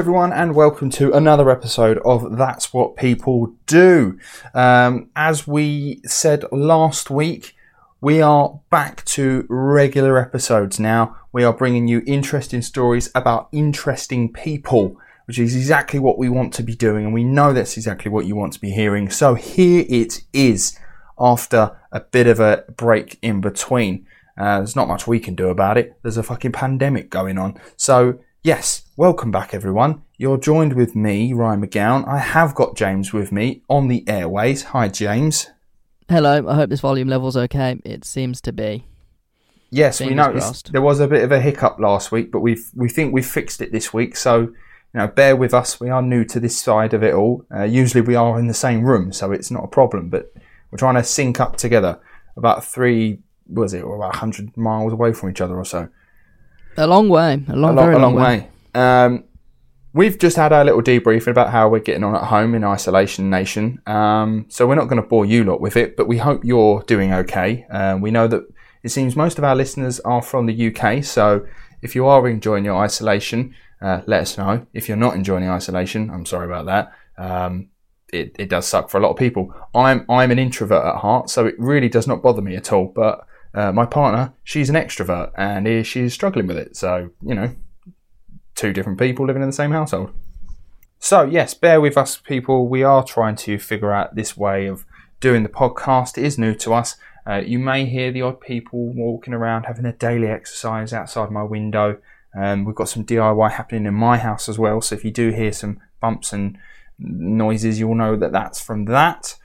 [0.00, 4.18] Everyone, and welcome to another episode of That's What People Do.
[4.54, 7.54] Um, as we said last week,
[8.00, 11.18] we are back to regular episodes now.
[11.32, 16.54] We are bringing you interesting stories about interesting people, which is exactly what we want
[16.54, 19.10] to be doing, and we know that's exactly what you want to be hearing.
[19.10, 20.78] So here it is
[21.18, 24.06] after a bit of a break in between.
[24.38, 25.98] Uh, there's not much we can do about it.
[26.02, 27.60] There's a fucking pandemic going on.
[27.76, 30.02] So, yes, welcome back, everyone.
[30.18, 32.06] You're joined with me, Ryan McGowan.
[32.06, 34.64] I have got James with me on the airways.
[34.64, 35.48] Hi, James.
[36.10, 37.80] Hello, I hope this volume level's okay.
[37.82, 38.84] It seems to be.
[39.70, 40.72] Yes, we Fingers noticed crossed.
[40.72, 43.62] there was a bit of a hiccup last week, but we we think we've fixed
[43.62, 44.16] it this week.
[44.16, 44.52] So, you
[44.92, 45.80] know, bear with us.
[45.80, 47.46] We are new to this side of it all.
[47.50, 50.10] Uh, usually, we are in the same room, so it's not a problem.
[50.10, 50.30] But
[50.70, 51.98] we're trying to sync up together.
[52.36, 55.88] About three, was it, or about hundred miles away from each other or so.
[56.76, 57.42] A long way.
[57.48, 58.50] A long, a, lo- very a long, long way.
[58.74, 59.24] Um,
[59.92, 63.30] we've just had our little debriefing about how we're getting on at home in Isolation
[63.30, 63.80] Nation.
[63.86, 66.82] Um, so we're not going to bore you lot with it, but we hope you're
[66.82, 67.66] doing okay.
[67.70, 68.42] Uh, we know that
[68.82, 71.04] it seems most of our listeners are from the UK.
[71.04, 71.46] So
[71.82, 74.66] if you are enjoying your isolation, uh, let us know.
[74.72, 76.92] If you're not enjoying isolation, I'm sorry about that.
[77.16, 77.68] Um,
[78.12, 79.54] it, it does suck for a lot of people.
[79.74, 82.86] I'm I'm an introvert at heart, so it really does not bother me at all.
[82.86, 86.76] But uh, my partner, she's an extrovert, and she's struggling with it.
[86.76, 87.54] So you know,
[88.60, 90.12] two different people living in the same household.
[90.98, 92.68] So, yes, bear with us, people.
[92.68, 94.84] We are trying to figure out this way of
[95.18, 96.18] doing the podcast.
[96.18, 96.96] It is new to us.
[97.26, 101.42] Uh, you may hear the odd people walking around having a daily exercise outside my
[101.42, 101.98] window.
[102.34, 104.82] Um, we've got some DIY happening in my house as well.
[104.82, 106.58] So, if you do hear some bumps and
[106.98, 109.36] noises, you'll know that that's from that.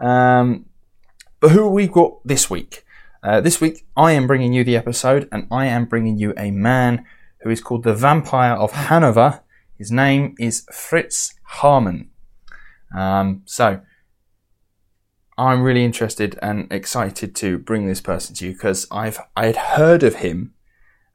[0.00, 0.66] Um,
[1.38, 2.84] but who we got this week?
[3.22, 6.50] Uh, this week, I am bringing you the episode, and I am bringing you a
[6.50, 7.06] man
[7.44, 9.42] who is called the Vampire of Hanover.
[9.78, 12.08] His name is Fritz Haarmann.
[12.96, 13.80] Um, so,
[15.36, 19.56] I'm really interested and excited to bring this person to you because I've I had
[19.56, 20.54] heard of him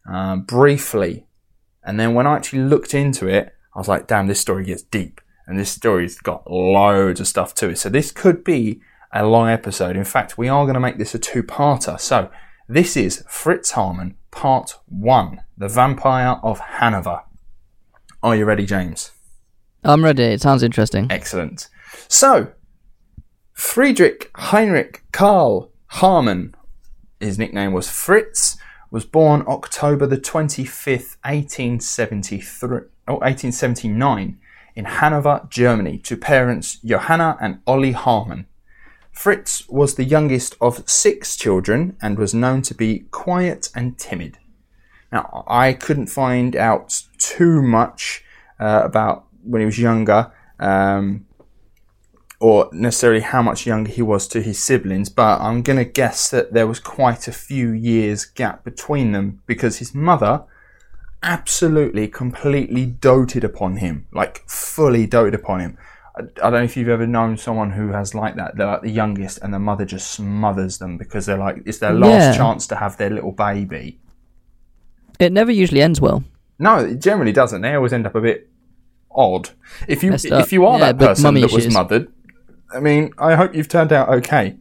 [0.09, 1.25] uh, briefly,
[1.83, 4.83] and then when I actually looked into it, I was like, "Damn, this story gets
[4.83, 7.79] deep." And this story's got loads of stuff to it.
[7.79, 9.95] So this could be a long episode.
[9.95, 11.99] In fact, we are going to make this a two-parter.
[11.99, 12.29] So
[12.67, 17.23] this is Fritz Haarmann, Part 1, The Vampire of Hanover.
[18.21, 19.11] Are you ready, James?
[19.83, 20.23] I'm ready.
[20.23, 21.07] It sounds interesting.
[21.09, 21.67] Excellent.
[22.07, 22.51] So,
[23.53, 26.53] Friedrich Heinrich Karl Haarmann,
[27.19, 28.57] his nickname was Fritz,
[28.91, 32.67] was born October the 25th, 1873,
[33.07, 34.39] or 1879
[34.75, 38.45] in Hanover, Germany, to parents Johanna and Olli Haarmann.
[39.19, 44.37] Fritz was the youngest of six children and was known to be quiet and timid.
[45.11, 48.23] Now, I couldn't find out too much
[48.61, 51.25] uh, about when he was younger, um,
[52.39, 56.29] or necessarily how much younger he was to his siblings, but I'm going to guess
[56.29, 60.45] that there was quite a few years gap between them because his mother
[61.21, 65.77] absolutely, completely doted upon him, like fully doted upon him.
[66.19, 68.55] I, don't know if you've ever known someone who has like that.
[68.57, 71.93] They're like the youngest, and the mother just smothers them because they're like it's their
[71.93, 72.37] last Yeah.
[72.37, 73.99] chance to have their little baby.
[75.19, 76.23] It never usually ends well.
[76.59, 77.61] No, it generally doesn't.
[77.61, 78.49] They always end up a bit
[79.11, 79.49] odd.
[79.87, 80.43] If you Messed up.
[80.43, 81.73] if you are Yeah, that person mummy that was issues.
[81.73, 82.11] mothered,
[82.73, 84.57] I mean, I hope you've turned out okay.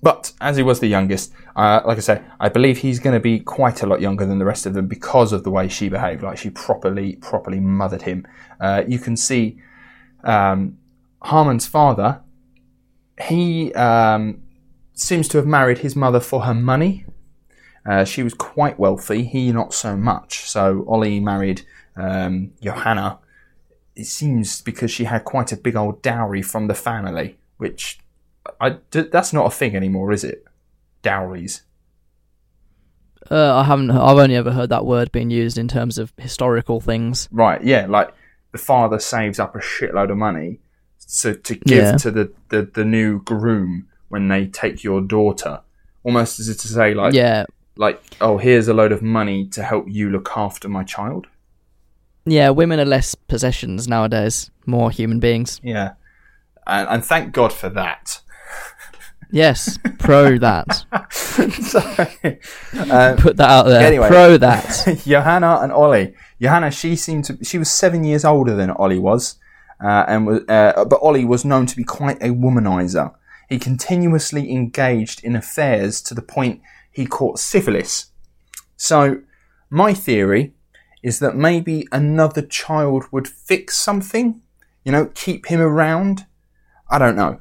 [0.00, 3.20] But as he was the youngest, uh, like I say, I believe he's going to
[3.20, 5.88] be quite a lot younger than the rest of them because of the way she
[5.88, 6.22] behaved.
[6.22, 8.24] Like she properly, properly mothered him.
[8.60, 9.60] Uh, you can see
[10.24, 10.78] um,
[11.22, 12.20] Haarmann's father.
[13.20, 14.42] He um,
[14.92, 17.04] seems to have married his mother for her money.
[17.84, 19.24] Uh, she was quite wealthy.
[19.24, 20.40] He not so much.
[20.48, 21.62] So Ollie married
[21.96, 23.18] um, Johanna.
[23.96, 27.98] It seems because she had quite a big old dowry from the family, which
[28.60, 30.44] I, that's not a thing anymore, is it?
[31.02, 31.62] Dowries.
[33.30, 33.90] Uh, I haven't.
[33.90, 37.28] I've only ever heard that word being used in terms of historical things.
[37.30, 38.12] Right, yeah, like
[38.52, 40.58] the father saves up a shitload of money
[40.98, 41.96] so to give Yeah.
[41.98, 45.60] to the, the, the new groom when they take your daughter.
[46.02, 47.44] Almost as if to say, like, yeah,
[47.76, 51.26] like, oh, here's a load of money to help you look after my child.
[52.26, 52.50] yeah.
[52.50, 55.60] Women are less possessions nowadays, more human beings.
[55.62, 55.92] Yeah.
[56.66, 58.20] And, and thank God for that.
[59.30, 60.84] Yes, pro that.
[61.10, 63.86] so, uh, Put that out there.
[63.86, 64.08] Anyway.
[64.08, 65.02] Pro that.
[65.06, 66.14] Johanna and Ollie.
[66.40, 69.36] Johanna, she seemed to, she was seven years older than Ollie was,
[69.84, 73.14] uh, and was, uh, but Ollie was known to be quite a womanizer.
[73.48, 78.10] He continuously engaged in affairs to the point he caught syphilis.
[78.76, 79.22] So,
[79.70, 80.54] my theory
[81.02, 84.40] is that maybe another child would fix something,
[84.84, 86.26] you know, keep him around.
[86.90, 87.40] I don't know.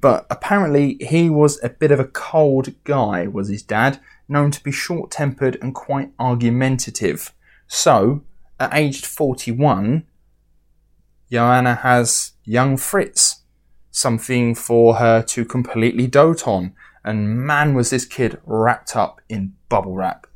[0.00, 4.62] But apparently he was a bit of a cold guy, was his dad, known to
[4.62, 7.32] be short tempered and quite argumentative.
[7.66, 8.22] So,
[8.60, 10.04] at aged 41,
[11.30, 13.42] Johanna has young Fritz,
[13.90, 16.74] something for her to completely dote on.
[17.04, 20.26] And man, was this kid wrapped up in bubble wrap.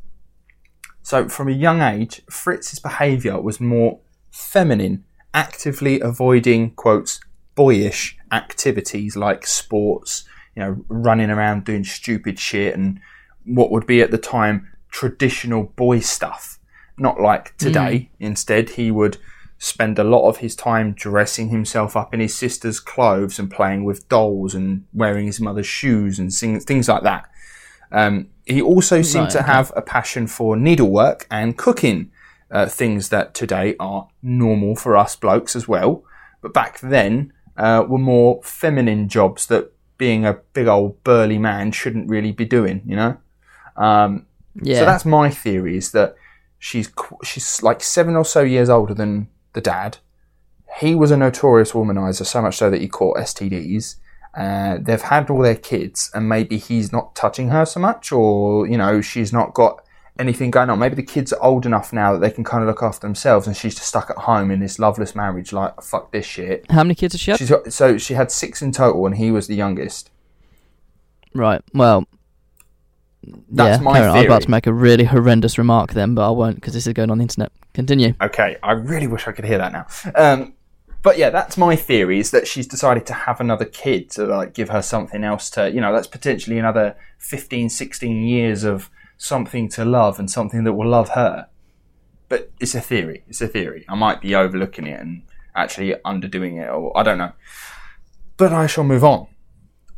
[1.03, 4.00] So, from a young age, Fritz's behaviour was more
[4.31, 5.05] feminine,
[5.35, 7.20] actively avoiding, quotes,
[7.55, 10.25] boyish activities like sports,
[10.56, 12.99] you know, running around doing stupid shit and
[13.44, 16.58] what would be at the time traditional boy stuff.
[16.99, 18.11] Not like today.
[18.20, 18.26] Mm.
[18.26, 19.19] Instead, he would
[19.58, 23.84] spend a lot of his time dressing himself up in his sister's clothes and playing
[23.84, 27.31] with dolls and wearing his mother's shoes and things like that.
[27.93, 29.52] Um, he also seemed right, to okay.
[29.52, 32.11] have a passion for needlework and cooking,
[32.50, 36.05] uh, things that today are normal for us blokes as well.
[36.40, 41.72] But back then uh, were more feminine jobs that being a big old burly man
[41.72, 43.16] shouldn't really be doing, you know?
[43.76, 44.26] Um,
[44.60, 44.81] yeah.
[44.81, 46.16] So that's my theory is that
[46.58, 46.90] she's
[47.25, 49.99] she's like seven or so years older than the dad.
[50.78, 53.96] He was a notorious womanizer, so much so that he caught STDs.
[54.34, 58.66] Uh, they've had all their kids, and maybe he's not touching her so much, or
[58.66, 59.84] you know, she's not got
[60.19, 60.79] anything going on.
[60.79, 63.47] Maybe the kids are old enough now that they can kind of look after themselves,
[63.47, 65.53] and she's just stuck at home in this loveless marriage.
[65.53, 66.70] Like, fuck this shit.
[66.70, 67.38] How many kids has she had?
[67.38, 70.11] She's got, so she had six in total, and he was the youngest.
[71.35, 71.62] Right.
[71.73, 72.06] Well,
[73.49, 74.06] that's yeah, my theory.
[74.06, 76.87] I was about to make a really horrendous remark then, but I won't because this
[76.87, 77.53] is going on the internet.
[77.73, 78.15] Continue.
[78.20, 79.87] Okay, I really wish I could hear that now.
[80.15, 80.55] Um,
[81.03, 84.55] but yeah, that's my theory is that she's decided to have another kid to like
[84.55, 88.88] give her something else to, you know, that's potentially another 15, 16 years of
[89.22, 91.46] something to love and something that will love her.
[92.28, 93.22] But it's a theory.
[93.28, 93.84] It's a theory.
[93.88, 95.22] I might be overlooking it and
[95.54, 97.32] actually underdoing it, or I don't know.
[98.36, 99.28] But I shall move on.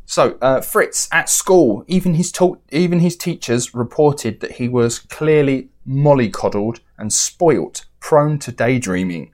[0.05, 4.99] So uh, Fritz at school, even his ta- even his teachers reported that he was
[4.99, 9.33] clearly mollycoddled and spoilt, prone to daydreaming.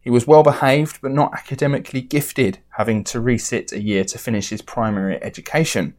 [0.00, 4.50] He was well behaved but not academically gifted, having to resit a year to finish
[4.50, 5.94] his primary education.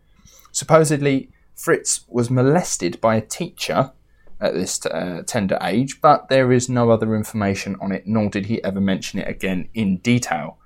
[0.53, 3.91] Supposedly, Fritz was molested by a teacher
[4.39, 8.47] at this uh, tender age, but there is no other information on it, nor did
[8.47, 10.57] he ever mention it again in detail.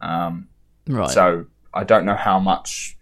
[0.00, 0.48] Um,
[0.86, 1.10] right.
[1.10, 2.96] So I don't know how much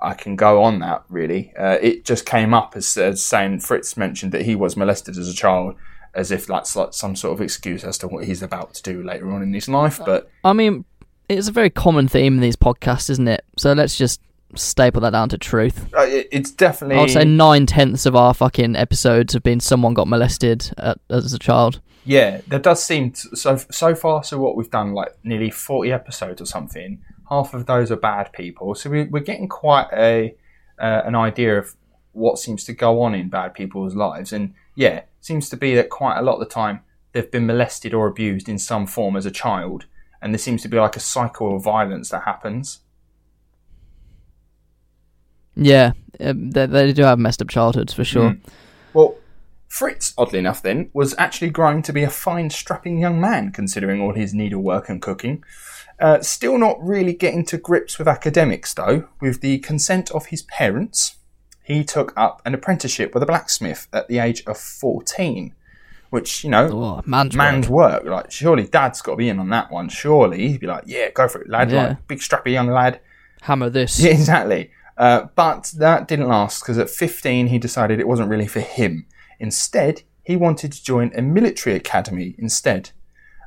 [0.00, 1.52] I can go on that really.
[1.58, 5.28] Uh, it just came up as, as, saying Fritz mentioned that he was molested as
[5.28, 5.74] a child,
[6.14, 9.02] as if that's like some sort of excuse as to what he's about to do
[9.02, 10.00] later on in his life.
[10.04, 10.84] But I mean,
[11.28, 13.44] it's a very common theme in these podcasts, isn't it?
[13.58, 14.20] So let's just
[14.54, 15.92] staple that down to truth.
[15.94, 17.02] Uh, it's definitely.
[17.02, 21.32] I'd say nine tenths of our fucking episodes have been someone got molested at, as
[21.32, 21.80] a child.
[22.04, 24.22] Yeah, there does seem to, so so far.
[24.22, 28.32] So what we've done, like nearly forty episodes or something half of those are bad
[28.32, 28.74] people.
[28.74, 30.34] So we, are getting quite a
[30.80, 31.74] uh, an idea of
[32.12, 34.32] what seems to go on in bad people's lives.
[34.32, 36.80] And yeah, it seems to be that quite a lot of the time
[37.12, 39.86] they've been molested or abused in some form as a child,
[40.20, 42.80] and there seems to be like a cycle of violence that happens.
[45.56, 48.30] Yeah, um, they, they, do have messed up childhoods for sure.
[48.30, 48.40] Mm.
[48.92, 49.16] Well,
[49.68, 54.00] Fritz, oddly enough, then, was actually growing to be a fine, strapping young man, considering
[54.00, 55.44] all his needlework and cooking.
[55.98, 59.08] Uh, still not really getting to grips with academics, though.
[59.20, 61.16] With the consent of his parents,
[61.62, 65.54] he took up an apprenticeship with a blacksmith at the age of 14.
[66.10, 68.04] Which, you know, oh, man's, man's work.
[68.04, 68.12] work.
[68.12, 69.88] Like, surely dad's got to be in on that one.
[69.88, 71.72] Surely he'd be like, yeah, go for it, lad.
[71.72, 71.88] Yeah.
[71.88, 73.00] Like, big strappy young lad.
[73.42, 73.98] Hammer this.
[74.02, 74.70] Yeah, exactly.
[74.96, 79.06] Uh, but that didn't last because at 15 he decided it wasn't really for him.
[79.38, 82.90] Instead, he wanted to join a military academy instead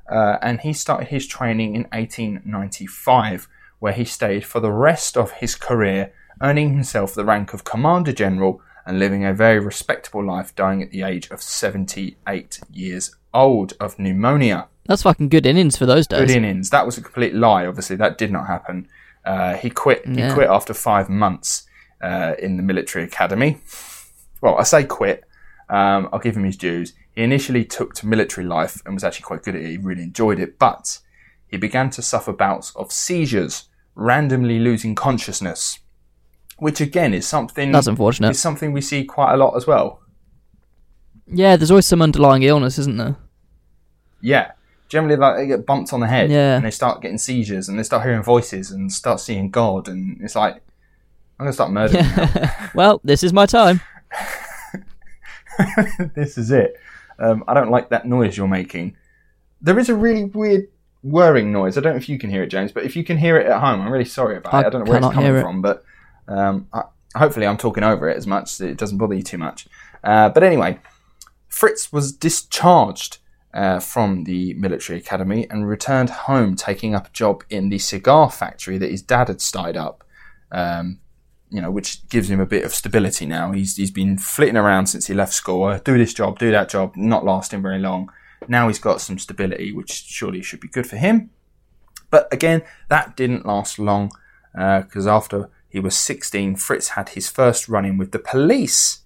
[0.10, 3.48] uh, and he started his training in 1895,
[3.80, 8.12] where he stayed for the rest of his career, earning himself the rank of Commander
[8.12, 13.74] General and living a very respectable life, dying at the age of 78 years old
[13.80, 14.68] of pneumonia.
[14.86, 16.22] That's fucking good innings for those days.
[16.22, 16.72] Good innings.
[16.72, 17.68] That was a complete lie.
[17.68, 18.88] Obviously, that did not happen.
[19.30, 20.02] Uh, he quit.
[20.08, 20.28] Yeah.
[20.28, 21.68] He quit after five months
[22.02, 23.60] uh, in the military academy.
[24.42, 25.24] Well, I say quit.
[25.70, 26.94] Um, I'll give him his dues.
[27.14, 29.70] He initially took to military life and was actually quite good at it.
[29.70, 31.00] He really enjoyed it, but
[31.48, 35.78] he began to suffer bouts of seizures, randomly losing consciousness,
[36.58, 38.32] which again is something that's unfortunate.
[38.32, 40.02] Is something we see quite a lot as well.
[41.28, 43.16] Yeah, there's always some underlying illness, isn't there?
[44.22, 44.54] Yeah,
[44.90, 46.56] generally like they get bumped on the head yeah.
[46.56, 50.20] and they start getting seizures and they start hearing voices and start seeing God and
[50.22, 50.56] it's like
[51.40, 52.06] I'm gonna start murdering.
[52.76, 53.80] well, this is my time.
[56.16, 56.76] this is it.
[57.18, 58.98] Um, I don't like that noise you're making.
[59.62, 60.68] There is a really weird
[61.02, 61.78] whirring noise.
[61.78, 63.48] I don't know if you can hear it, James, but if you can hear it
[63.48, 64.66] at home, I'm really sorry about I it.
[64.66, 65.42] I don't know where it's coming it.
[65.42, 65.86] from, but
[66.28, 66.84] um, I,
[67.16, 69.68] hopefully I'm talking over it as much that it doesn't bother you too much.
[70.04, 70.80] Uh, but anyway,
[71.48, 73.20] Fritz was discharged
[73.54, 78.30] uh, from the military academy and returned home, taking up a job in the cigar
[78.30, 80.04] factory that his dad had started up.
[80.52, 81.00] Um,
[81.52, 83.52] you know, which gives him a bit of stability now.
[83.52, 85.64] He's he's been flitting around since he left school.
[85.64, 88.12] Uh, do this job, do that job, not lasting very long.
[88.48, 91.32] Now he's got some stability, which surely should be good for him.
[92.12, 94.12] But again, that didn't last long
[94.54, 99.02] because after he was 16, Fritz had his first run in with the police.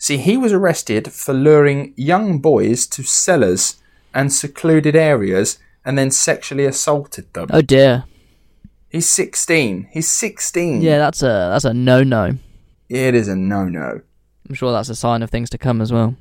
[0.00, 3.76] See, he was arrested for luring young boys to cellars
[4.14, 7.48] and secluded areas and then sexually assaulted them.
[7.52, 8.04] Oh dear.
[8.88, 9.88] He's 16.
[9.92, 10.80] He's 16.
[10.80, 12.38] Yeah, that's a that's a no no.
[12.88, 14.00] It is a no no.
[14.48, 16.16] I'm sure that's a sign of things to come as well.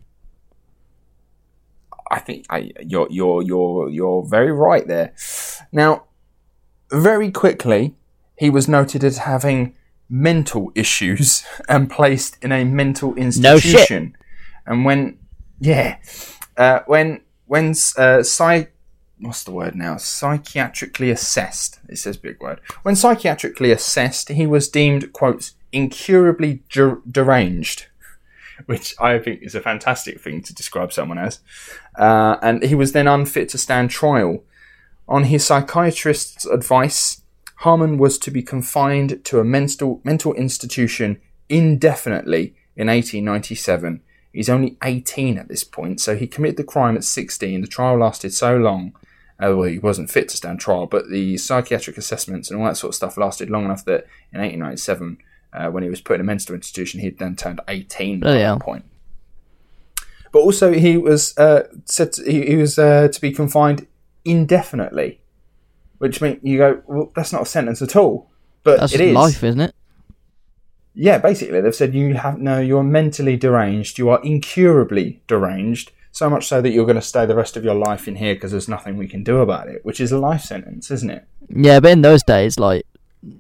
[2.11, 5.13] I think I, you're you're you're you're very right there.
[5.71, 6.03] Now,
[6.91, 7.95] very quickly,
[8.35, 9.73] he was noted as having
[10.09, 14.15] mental issues and placed in a mental institution.
[14.67, 15.19] No And when,
[15.59, 15.97] yeah,
[16.57, 18.71] uh, when when uh, psych,
[19.19, 19.95] what's the word now?
[19.95, 21.79] Psychiatrically assessed.
[21.89, 22.61] It says big word.
[22.83, 27.87] When psychiatrically assessed, he was deemed quote incurably der- deranged
[28.65, 31.39] which I think is a fantastic thing to describe someone as.
[31.97, 34.43] Uh, and he was then unfit to stand trial.
[35.07, 37.21] On his psychiatrist's advice,
[37.61, 44.01] Haarmann was to be confined to a mental mental institution indefinitely in 1897.
[44.31, 47.61] He's only 18 at this point, so he committed the crime at 16.
[47.61, 48.93] The trial lasted so long.
[49.41, 52.77] Uh, well, he wasn't fit to stand trial, but the psychiatric assessments and all that
[52.77, 55.17] sort of stuff lasted long enough that in 1897,
[55.53, 58.43] uh, when he was put in a mental institution, he'd then turned 18 Bloody at
[58.43, 58.57] hell.
[58.57, 58.85] that point.
[60.31, 63.87] But also, he was uh, said to, he, he was uh, to be confined
[64.23, 65.21] indefinitely,
[65.99, 68.29] which means you go, well, that's not a sentence at all.
[68.63, 69.13] But That's it is.
[69.13, 69.75] life, isn't it?
[70.93, 76.29] Yeah, basically, they've said you have no, you're mentally deranged, you are incurably deranged, so
[76.29, 78.51] much so that you're going to stay the rest of your life in here because
[78.51, 81.25] there's nothing we can do about it, which is a life sentence, isn't it?
[81.47, 82.85] Yeah, but in those days, like,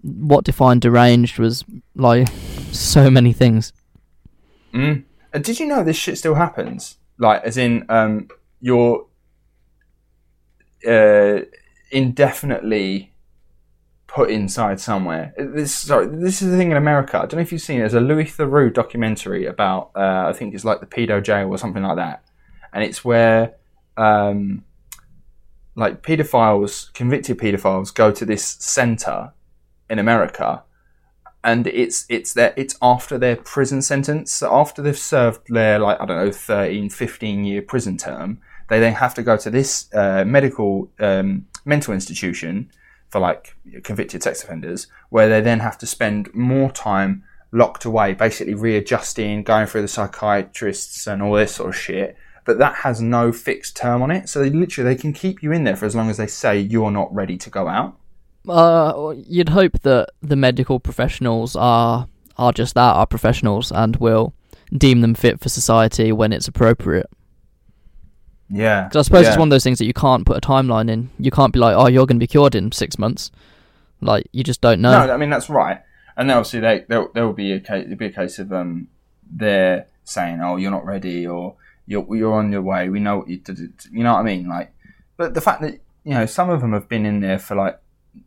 [0.03, 2.27] what defined deranged was like
[2.71, 3.73] so many things.
[4.73, 5.03] Mm.
[5.33, 6.97] Uh, did you know this shit still happens?
[7.17, 8.29] Like, as in, um,
[8.61, 9.05] you're
[10.87, 11.39] uh,
[11.91, 13.13] indefinitely
[14.07, 15.33] put inside somewhere.
[15.37, 17.17] This sorry, this is the thing in America.
[17.17, 17.77] I don't know if you've seen.
[17.77, 17.81] it.
[17.81, 19.91] There's a Louis Theroux documentary about.
[19.95, 22.23] Uh, I think it's like the pedo jail or something like that,
[22.73, 23.55] and it's where.
[23.97, 24.63] Um,
[25.79, 29.33] like pedophiles, convicted pedophiles, go to this center
[29.89, 30.63] in America,
[31.43, 34.31] and it's it's their it's after their prison sentence.
[34.31, 38.79] So after they've served their like I don't know 13, 15 year prison term, they
[38.79, 42.71] then have to go to this uh, medical um, mental institution
[43.09, 48.13] for like convicted sex offenders, where they then have to spend more time locked away,
[48.13, 52.15] basically readjusting, going through the psychiatrists and all this sort of shit.
[52.45, 55.51] But that has no fixed term on it, so they literally they can keep you
[55.51, 57.97] in there for as long as they say you're not ready to go out.
[58.47, 64.33] Uh, you'd hope that the medical professionals are are just that, are professionals, and will
[64.75, 67.09] deem them fit for society when it's appropriate.
[68.51, 69.29] Yeah, Because I suppose yeah.
[69.29, 71.09] it's one of those things that you can't put a timeline in.
[71.19, 73.29] You can't be like, oh, you're going to be cured in six months.
[74.01, 75.05] Like you just don't know.
[75.05, 75.81] No, I mean that's right.
[76.17, 78.51] And then obviously they there, there will be a case there'll be a case of
[78.53, 78.87] um
[79.29, 82.87] they're saying oh you're not ready or you're you're on your way.
[82.89, 83.73] We know what you did.
[83.91, 84.47] You know what I mean?
[84.47, 84.73] Like,
[85.17, 85.73] but the fact that
[86.05, 87.79] you know some of them have been in there for like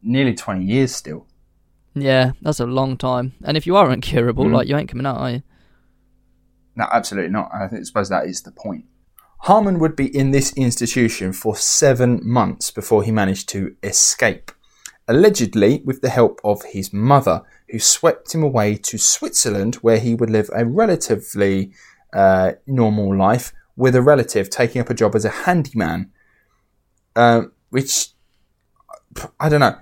[0.03, 1.27] nearly twenty years still.
[1.95, 3.33] Yeah, that's a long time.
[3.45, 4.53] And if you are incurable, Mm.
[4.53, 5.43] like you ain't coming out, are you?
[6.77, 7.51] No, absolutely not.
[7.53, 8.85] I think, suppose that is the point.
[9.45, 14.53] Haarmann would be in this institution for seven months before he managed to escape,
[15.09, 20.15] allegedly with the help of his mother, who swept him away to Switzerland, where he
[20.15, 21.73] would live a relatively
[22.13, 26.13] uh, normal life with a relative taking up a job as a handyman.
[27.17, 28.11] Um, which
[29.41, 29.77] I don't know.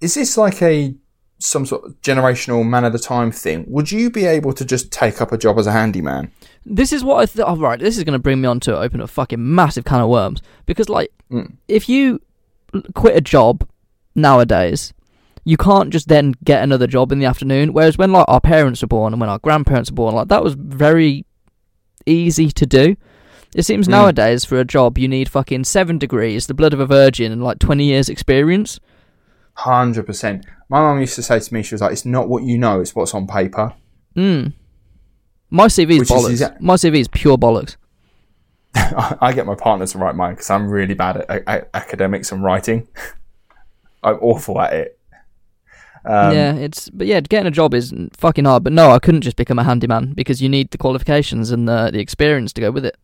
[0.00, 0.94] Is this like a
[1.38, 3.64] some sort of generational man of the time thing?
[3.68, 6.32] Would you be able to just take up a job as a handyman?
[6.68, 7.48] This is what I thought.
[7.48, 10.00] Oh, right, this is going to bring me on to open a fucking massive can
[10.00, 10.42] of worms.
[10.66, 11.54] Because, like, Mm.
[11.68, 12.20] if you
[12.94, 13.66] quit a job
[14.14, 14.92] nowadays,
[15.44, 17.72] you can't just then get another job in the afternoon.
[17.72, 20.42] Whereas when, like, our parents were born and when our grandparents were born, like, that
[20.42, 21.24] was very
[22.04, 22.96] easy to do.
[23.54, 23.92] It seems Mm.
[23.92, 27.42] nowadays for a job you need fucking seven degrees, the blood of a virgin, and
[27.42, 28.80] like 20 years experience.
[29.54, 30.44] Hundred percent.
[30.68, 32.80] My mum used to say to me, she was like, "It's not what you know;
[32.80, 33.72] it's what's on paper."
[34.14, 34.52] Mm.
[35.50, 36.30] My CV is is bollocks.
[36.30, 37.76] exact- My CV is pure bollocks.
[38.74, 42.42] I get my partner to write mine because I'm really bad at, at academics and
[42.42, 42.86] writing.
[44.02, 44.98] I'm awful at it.
[46.04, 48.62] Um, yeah, it's but yeah, getting a job is fucking hard.
[48.64, 51.90] But no, I couldn't just become a handyman because you need the qualifications and the
[51.92, 52.96] the experience to go with it.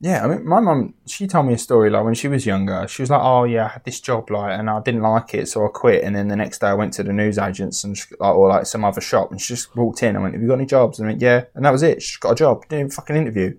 [0.00, 2.86] Yeah, I mean, my mum, she told me a story like when she was younger.
[2.86, 5.48] She was like, "Oh yeah, I had this job like, and I didn't like it,
[5.48, 7.98] so I quit." And then the next day, I went to the news agents and
[7.98, 10.14] she, like, or like some other shop, and she just walked in.
[10.14, 12.00] I went, "Have you got any jobs?" And I went, "Yeah," and that was it.
[12.00, 12.62] She got a job.
[12.68, 13.56] Didn't even fucking interview.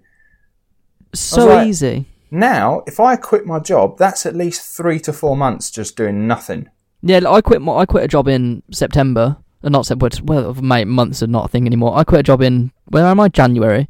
[1.13, 2.05] So like- easy.
[2.31, 6.27] Now, if I quit my job, that's at least three to four months just doing
[6.27, 6.69] nothing.
[7.01, 7.61] Yeah, like, I quit.
[7.61, 9.37] My, I quit a job in September.
[9.63, 10.15] Uh, not September.
[10.23, 11.97] Well, mate, months are not a thing anymore.
[11.97, 13.29] I quit a job in where am I?
[13.29, 13.89] January,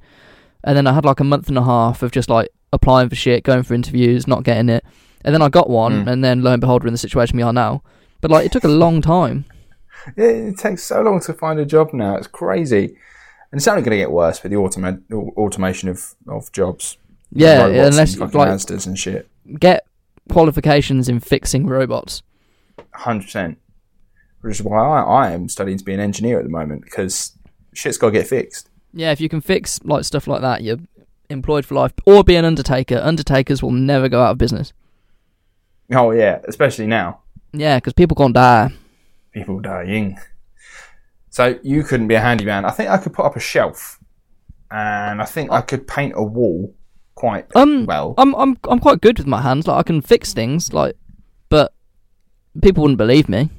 [0.63, 3.15] and then I had like a month and a half of just like applying for
[3.15, 4.83] shit, going for interviews, not getting it,
[5.25, 6.11] and then I got one, Mm.
[6.11, 7.81] and then lo and behold, we're in the situation we are now.
[8.21, 9.45] But like, it took a long time.
[10.15, 12.15] Yeah, it takes so long to find a job now.
[12.15, 12.85] It's crazy,
[13.51, 16.97] and it's only going to get worse with the automa- automation of, of jobs.
[17.33, 19.29] Yeah, Robots unless and like Asdas and shit.
[19.59, 19.85] get
[20.29, 22.23] qualifications in fixing robots.
[22.93, 23.57] Hundred percent.
[24.41, 27.33] Which is why I, I am studying to be an engineer at the moment because
[27.73, 28.68] shit's got to get fixed.
[28.93, 30.77] Yeah, if you can fix like stuff like that, you're
[31.29, 31.93] employed for life.
[32.05, 32.97] Or be an undertaker.
[32.97, 34.73] Undertakers will never go out of business.
[35.91, 37.21] Oh yeah, especially now,
[37.53, 38.71] Yeah, because people can't die.
[39.33, 40.17] people dying.
[41.29, 42.65] So you couldn't be a handyman.
[42.65, 43.99] I think I could put up a shelf,
[44.71, 46.73] and I think I could paint a wall
[47.15, 48.13] quite Um, well.
[48.17, 49.67] I'm I'm I'm quite good with my hands.
[49.67, 50.73] Like I can fix things.
[50.73, 50.95] Like,
[51.49, 51.73] but
[52.61, 53.49] people wouldn't believe me.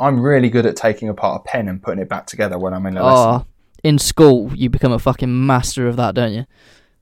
[0.00, 2.86] I'm really good at taking apart a pen and putting it back together when I'm
[2.86, 3.46] in a lesson.
[3.84, 6.46] In school you become a fucking master of that, don't you?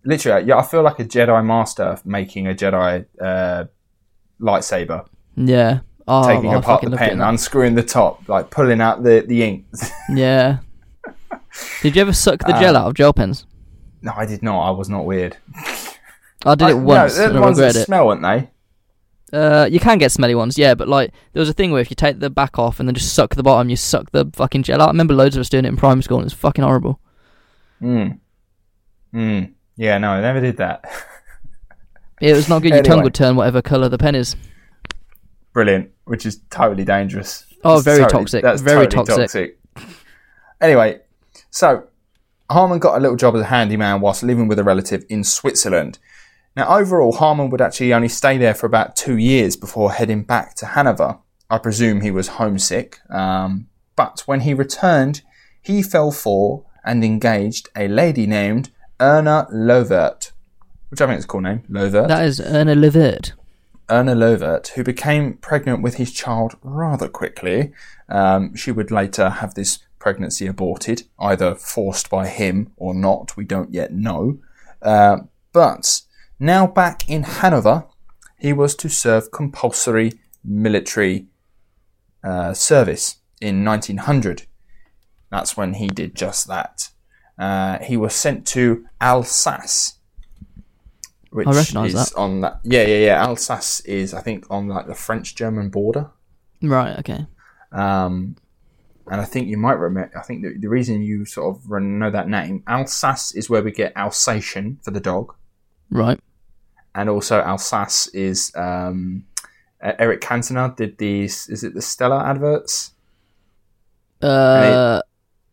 [0.04, 3.64] Literally, yeah, I feel like a Jedi master making a Jedi uh,
[4.40, 5.80] lightsaber, Yeah.
[6.08, 9.64] Oh, taking I apart the pen, unscrewing the top, like pulling out the, the ink.
[10.14, 10.58] Yeah.
[11.82, 13.46] Did you ever suck the gel out of gel pens?
[14.02, 14.68] no, I did not.
[14.68, 15.36] I was not weird.
[16.44, 17.84] I did I- it once No, the ones that it.
[17.86, 18.50] smell, weren't they?
[19.32, 21.90] Uh, you can get smelly ones, yeah, but like there was a thing where if
[21.90, 24.62] you take the back off and then just suck the bottom, you suck the fucking
[24.62, 24.88] gel out.
[24.88, 27.00] I remember loads of us doing it in primary school, and it's fucking horrible.
[27.82, 28.18] Mm.
[29.12, 29.52] Mm.
[29.76, 30.84] Yeah, no, I never did that.
[32.18, 32.72] Yeah, it was not good.
[32.72, 34.36] Your tongue would turn whatever colour the pen is.
[35.52, 37.44] Brilliant, which is totally dangerous.
[37.62, 39.58] Oh, It's very totally- toxic, That's very totally toxic.
[40.62, 41.00] Anyway,
[41.50, 41.84] so
[42.50, 45.98] Haarmann got a little job as a handyman whilst living with a relative in Switzerland.
[46.56, 50.54] Now, overall, Haarmann would actually only stay there for about two years before heading back
[50.56, 51.18] to Hanover.
[51.50, 55.20] I presume he was homesick, um, but when he returned,
[55.60, 60.32] he fell for and engaged a lady named Erna Lovert,
[60.88, 62.08] which I think is a cool name, Lovert.
[62.08, 63.34] That is Erna Lovert.
[63.90, 67.72] Erna Lovert, who became pregnant with his child rather quickly.
[68.08, 73.36] Um, she would later have this pregnancy aborted, either forced by him or not.
[73.36, 74.38] We don't yet know.
[74.80, 75.18] Uh,
[75.52, 76.02] but
[76.38, 77.86] now back in Hanover,
[78.38, 80.12] he was to serve compulsory
[80.44, 81.26] military
[82.22, 84.46] uh, service in 1900.
[85.30, 86.90] That's when he did just that.
[87.38, 89.98] Uh, he was sent to Alsace,
[91.30, 92.60] which I recognise is on that.
[92.64, 93.24] Yeah, yeah, yeah.
[93.24, 96.10] Alsace is, I think, on like the French-German border.
[96.62, 96.98] Right.
[97.00, 97.26] Okay.
[97.72, 98.36] Um,
[99.08, 100.16] and I think you might remember.
[100.18, 103.70] I think the, the reason you sort of know that name, Alsace, is where we
[103.70, 105.34] get Alsatian for the dog,
[105.90, 106.18] Right.
[106.96, 109.26] And also Alsace is um,
[109.82, 111.46] Eric Cantona did these.
[111.48, 112.92] Is it the Stella adverts?
[114.22, 115.02] Uh,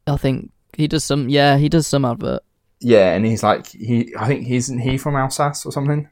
[0.07, 1.27] I think he does some.
[1.27, 2.43] Yeah, he does some advert.
[2.79, 4.13] Yeah, and he's like he.
[4.17, 6.07] I think he's he from Alsace or something.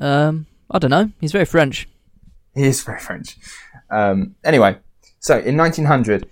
[0.00, 1.10] Um, I don't know.
[1.20, 1.86] He's very French.
[2.54, 3.36] He is very French.
[3.90, 4.78] Um, anyway,
[5.20, 6.26] so in 1900,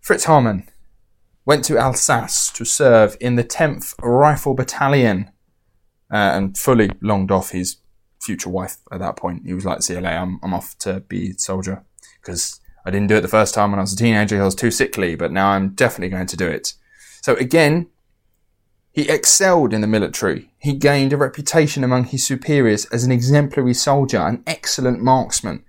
[0.00, 0.68] Fritz Haarmann
[1.44, 5.30] went to Alsace to serve in the 10th Rifle Battalion
[6.10, 7.76] uh, and fully longed off his
[8.20, 9.42] future wife at that point.
[9.46, 11.84] He was like, CLA, I'm, I'm off to be a soldier
[12.20, 14.40] because I didn't do it the first time when I was a teenager.
[14.40, 16.74] I was too sickly, but now I'm definitely going to do it.
[17.22, 17.88] So again,
[18.92, 20.50] he excelled in the military.
[20.58, 25.64] He gained a reputation among his superiors as an exemplary soldier, an excellent marksman.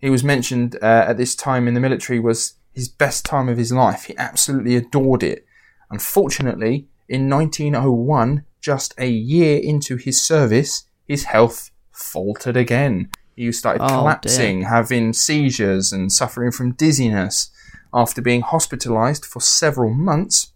[0.00, 3.58] He was mentioned uh, at this time in the military was his best time of
[3.58, 4.04] his life.
[4.04, 5.46] He absolutely adored it.
[5.90, 13.10] Unfortunately, in 1901, just a year into his service, his health faltered again.
[13.36, 13.96] He started Oh, dear.
[13.96, 17.50] collapsing, having seizures, and suffering from dizziness.
[17.92, 20.52] After being hospitalized for several months,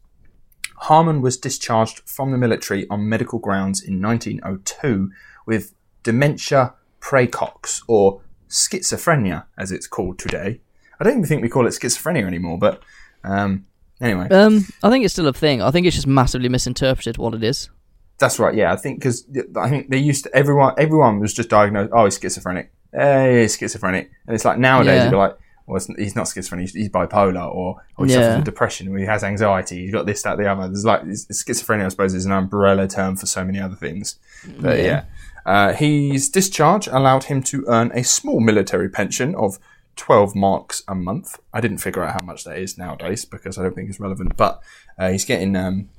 [0.84, 5.10] Haarmann was discharged from the military on medical grounds in 1902
[5.46, 10.60] with dementia praecox, or schizophrenia, as it's called today.
[11.00, 12.82] I don't even think we call it schizophrenia anymore, but
[13.24, 13.66] um,
[14.00, 14.28] anyway.
[14.30, 15.62] Um, I think it's still a thing.
[15.62, 17.70] I think it's just massively misinterpreted what it is.
[18.18, 18.54] That's right.
[18.54, 19.24] Yeah, I think because
[19.56, 21.92] I think they used to everyone everyone was just diagnosed.
[21.94, 22.72] Oh, he's schizophrenic.
[22.92, 25.04] Hey, he's schizophrenic, and it's like nowadays Yeah.
[25.04, 26.70] you'd be like, well, he's not schizophrenic.
[26.70, 29.82] He's, bipolar, or, or he suffers from depression, or he has anxiety.
[29.82, 30.66] He's got this, that, the other.
[30.66, 31.84] There's like schizophrenia.
[31.84, 34.16] I suppose is an umbrella term for so many other things.
[34.58, 35.04] But yeah,
[35.46, 39.58] Uh, his discharge allowed him to earn a small military pension of
[39.98, 41.38] 12 marks a month.
[41.52, 44.36] I didn't figure out how much that is nowadays because I don't think it's relevant,
[44.36, 44.62] but
[44.98, 45.90] uh, he's getting um,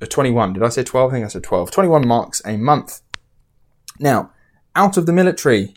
[0.00, 0.54] a 21.
[0.54, 1.10] Did I say 12?
[1.10, 1.70] I think I said 12.
[1.70, 3.02] 21 marks a month.
[3.98, 4.30] Now,
[4.74, 5.74] out of the military,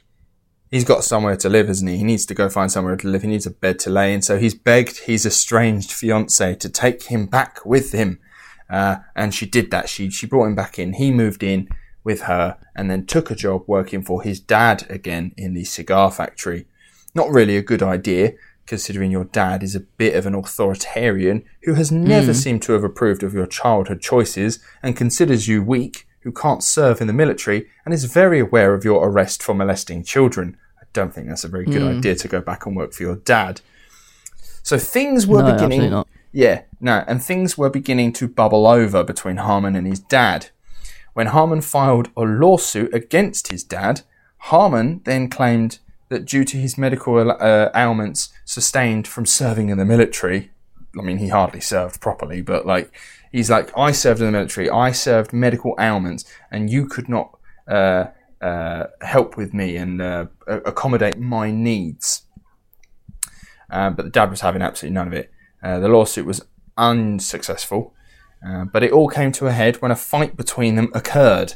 [0.69, 1.97] he's got somewhere to live, hasn't he?
[1.97, 3.23] He needs to go find somewhere to live.
[3.23, 4.21] He needs a bed to lay in.
[4.21, 8.19] So he's begged his estranged fiancee to take him back with him.
[8.69, 9.89] Uh, and she did that.
[9.89, 10.93] She, she brought him back in.
[10.93, 11.67] He moved in
[12.03, 16.11] with her and then took a job working for his dad again in the cigar
[16.11, 16.67] factory.
[17.13, 18.33] Not really a good idea,
[18.65, 22.37] considering your dad is a bit of an authoritarian who has never hmm.
[22.37, 27.01] seemed to have approved of your childhood choices and considers you weak, who can't serve
[27.01, 30.55] in the military, and is very aware of your arrest for molesting children.
[30.79, 31.97] I don't think that's a very good hmm.
[31.97, 33.61] idea to go back and work for your dad.
[34.63, 35.89] So things were No, beginning.
[35.89, 36.07] not.
[36.31, 40.47] Yeah, no, and things were beginning to bubble over between Haarmann and his dad.
[41.13, 44.01] When Haarmann filed a lawsuit against his dad,
[44.45, 45.79] Haarmann then claimed
[46.11, 50.51] that due to his medical uh, ailments sustained from serving in the military,
[50.99, 52.91] I mean, he hardly served properly, but like,
[53.31, 57.37] he's like, I served in the military, I served medical ailments, and you could not
[57.65, 58.07] uh,
[58.41, 62.23] uh, help with me and uh, accommodate my needs.
[63.69, 65.31] Uh, but the dad was having absolutely none of it.
[65.63, 66.45] Uh, the lawsuit was
[66.77, 67.93] unsuccessful,
[68.73, 71.53] but it all came to a head when a fight between them occurred.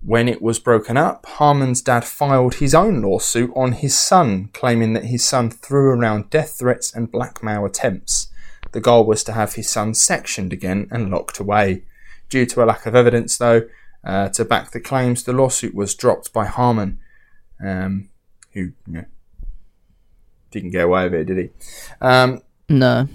[0.00, 4.92] When it was broken up, Haarmann's dad filed his own lawsuit on his son, claiming
[4.92, 8.28] that his son threw around death threats and blackmail attempts.
[8.72, 11.82] The goal was to have his son sectioned again and locked away.
[12.28, 13.62] Due to a lack of evidence, though,
[14.04, 16.98] uh, to back the claims, the lawsuit was dropped by Haarmann,
[17.64, 18.08] um,
[18.52, 19.04] who you know,
[20.50, 21.50] didn't get away with it, did he?
[22.00, 23.08] Um, No.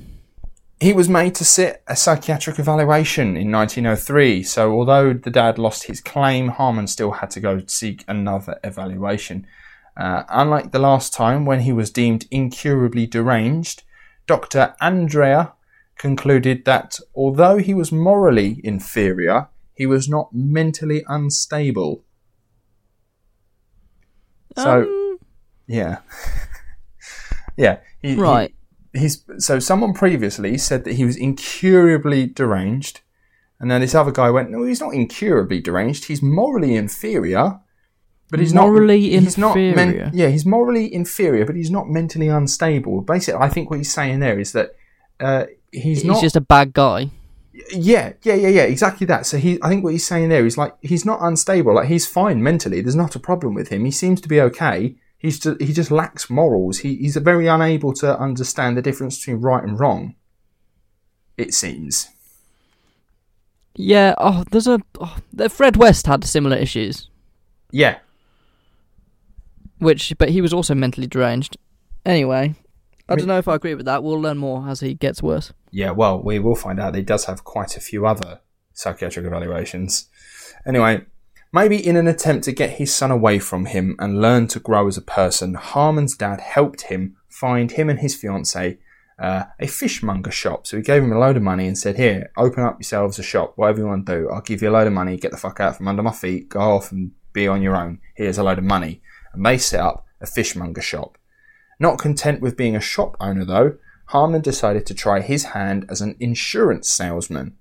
[0.83, 4.43] He was made to sit a psychiatric evaluation in 1903.
[4.43, 9.47] So, although the dad lost his claim, Haarmann still had to go seek another evaluation.
[9.95, 13.83] Uh, unlike the last time when he was deemed incurably deranged,
[14.27, 14.75] Dr.
[14.81, 15.53] Andrea
[15.97, 22.03] concluded that although he was morally inferior, he was not mentally unstable.
[24.57, 25.19] So, Um,
[25.65, 25.99] yeah.
[27.55, 27.77] yeah.
[28.01, 28.53] He, right.
[28.93, 33.01] He's so someone previously said that he was incurably deranged,
[33.59, 36.05] and then this other guy went, "No, he's not incurably deranged.
[36.05, 37.59] He's morally inferior,
[38.29, 40.11] but he's Morally not he's not inferior?
[40.13, 44.19] yeah, he's morally inferior, but he's not mentally unstable." Basically, I think what he's saying
[44.19, 44.75] there is that
[45.19, 46.21] uh, he's, He's not.
[46.21, 47.09] just a bad guy.
[47.71, 49.25] yeah, yeah, yeah, yeah, exactly that.
[49.25, 51.75] So he, I think what he's saying there is like he's not unstable.
[51.75, 52.81] Like he's fine mentally.
[52.81, 53.85] There's not a problem with him.
[53.85, 54.95] He seems to be okay.
[55.23, 56.79] He's just, he just lacks morals.
[56.79, 60.13] He, he's very unable to understand the difference between right and wrong.
[61.37, 62.09] It seems.
[63.75, 64.13] Yeah.
[64.19, 64.79] Oh, there's a.
[64.99, 65.17] Oh,
[65.49, 67.09] Fred West had similar issues,
[67.71, 67.97] Yeah,
[69.79, 71.57] which, but he was also mentally deranged.
[72.05, 72.53] Anyway,
[73.09, 74.03] I I mean- don't know if I agree with that.
[74.03, 75.53] We'll learn more as he gets worse.
[75.71, 75.91] yeah.
[75.91, 76.95] Well, we will find out.
[76.95, 78.41] He does have quite a few other
[78.73, 80.09] psychiatric evaluations.
[80.65, 81.05] Anyway,
[81.53, 84.87] maybe in an attempt to get his son away from him and learn to grow
[84.87, 88.79] as a person, Haarmann's dad helped him find him and his fiancee
[89.19, 90.65] uh, a fishmonger shop.
[90.65, 93.23] So he gave him a load of money and said, "Here, open up yourselves a
[93.23, 93.53] shop.
[93.55, 95.17] Whatever you want to do, I'll give you a load of money.
[95.17, 96.49] Get the fuck out from under my feet.
[96.49, 97.99] Go off and be on your own.
[98.15, 99.01] Here's a load of money."
[99.33, 101.17] And they set up a fishmonger shop.
[101.79, 103.77] Not content with being a shop owner, though,
[104.09, 107.55] Haarmann decided to try his hand as an insurance salesman.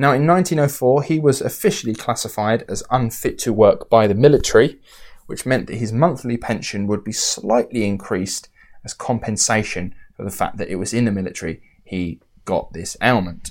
[0.00, 4.80] Now, in 1904, he was officially classified as unfit to work by the military,
[5.26, 8.48] which meant that his monthly pension would be slightly increased
[8.82, 13.50] as compensation for the fact that it was in the military he got this ailment.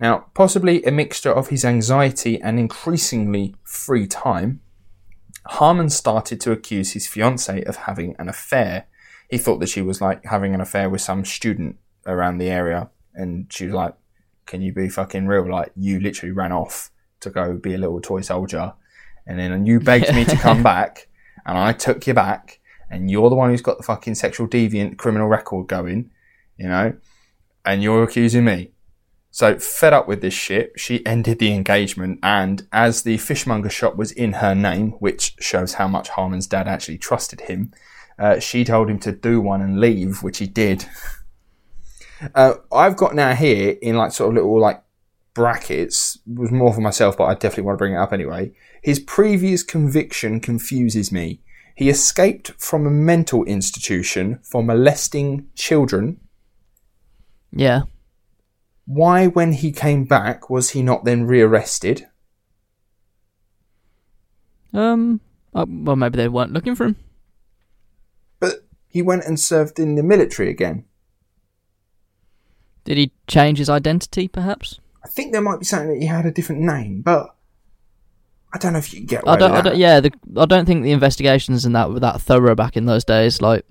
[0.00, 4.62] Now, possibly a mixture of his anxiety and increasingly free time,
[5.50, 8.86] Haarmann started to accuse his fiancée of having an affair.
[9.28, 11.76] He thought that she was like having an affair with some student
[12.06, 13.94] around the area, and she was like,
[14.46, 15.50] Can you be fucking real?
[15.50, 18.74] Like, you literally ran off to go be a little toy soldier,
[19.26, 21.08] and then you begged me to come back,
[21.46, 24.98] and I took you back, and you're the one who's got the fucking sexual deviant
[24.98, 26.10] criminal record going,
[26.56, 26.94] you know,
[27.64, 28.70] and you're accusing me.
[29.30, 33.96] So, fed up with this shit, she ended the engagement, and as the fishmonger shop
[33.96, 37.72] was in her name, which shows how much Haarmann's dad actually trusted him,
[38.16, 40.86] uh, she told him to do one and leave, which he did.
[42.34, 44.82] Uh, I've got now here in like sort of little like
[45.34, 48.52] brackets was more for myself, but I definitely want to bring it up anyway.
[48.82, 51.40] His previous conviction confuses me.
[51.74, 56.20] He escaped from a mental institution for molesting children.
[57.50, 57.82] Yeah.
[58.86, 62.06] Why, when he came back, was he not then rearrested?
[64.72, 65.20] Um.
[65.54, 66.96] uh, well, maybe they weren't looking for him.
[68.40, 70.84] But he went and served in the military again.
[72.84, 74.78] Did he change his identity, perhaps?
[75.04, 77.34] I think there might be something that he had a different name, but
[78.52, 79.50] I don't know if you can get away I don't.
[79.50, 79.70] with I that.
[79.70, 82.86] don't yeah, the, I don't think the investigations and that were that thorough back in
[82.86, 83.42] those days.
[83.42, 83.66] Like,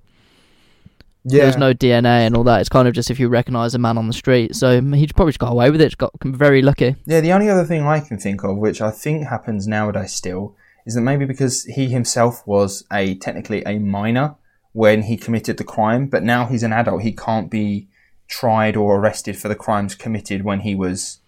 [1.24, 1.44] yeah.
[1.44, 2.60] there's no DNA and all that.
[2.60, 4.54] It's kind of just if you recognise a man on the street.
[4.54, 5.86] So mm, he probably just got away with it.
[5.86, 6.96] Just got very lucky.
[7.06, 10.54] Yeah, the only other thing I can think of, which I think happens nowadays still,
[10.86, 14.36] is that maybe because he himself was a technically a minor
[14.72, 17.88] when he committed the crime, but now he's an adult, he can't be
[18.28, 21.20] tried or arrested for the crimes committed when he was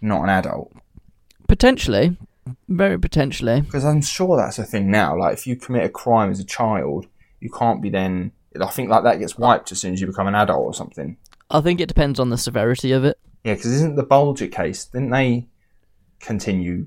[0.00, 0.72] not an adult.
[1.48, 2.16] Potentially,
[2.68, 3.60] very potentially.
[3.60, 5.16] Because I'm sure that's a thing now.
[5.16, 7.06] Like if you commit a crime as a child,
[7.40, 8.32] you can't be then.
[8.60, 11.16] I think like that gets wiped as soon as you become an adult or something.
[11.50, 13.18] I think it depends on the severity of it.
[13.44, 14.84] Yeah, because isn't the Bulger case?
[14.84, 15.46] Didn't they
[16.20, 16.86] continue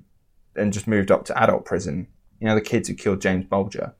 [0.55, 2.07] and just moved up to adult prison?
[2.39, 3.93] You know, the kids who killed James Bulger.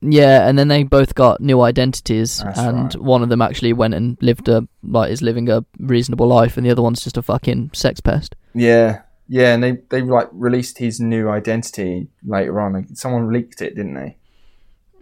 [0.00, 3.02] Yeah, and then they both got new identities, That's and right.
[3.02, 6.66] one of them actually went and lived a like is living a reasonable life, and
[6.66, 8.36] the other one's just a fucking sex pest.
[8.54, 12.74] Yeah, yeah, and they they like released his new identity later on.
[12.74, 14.16] Like, Someone leaked it, didn't they?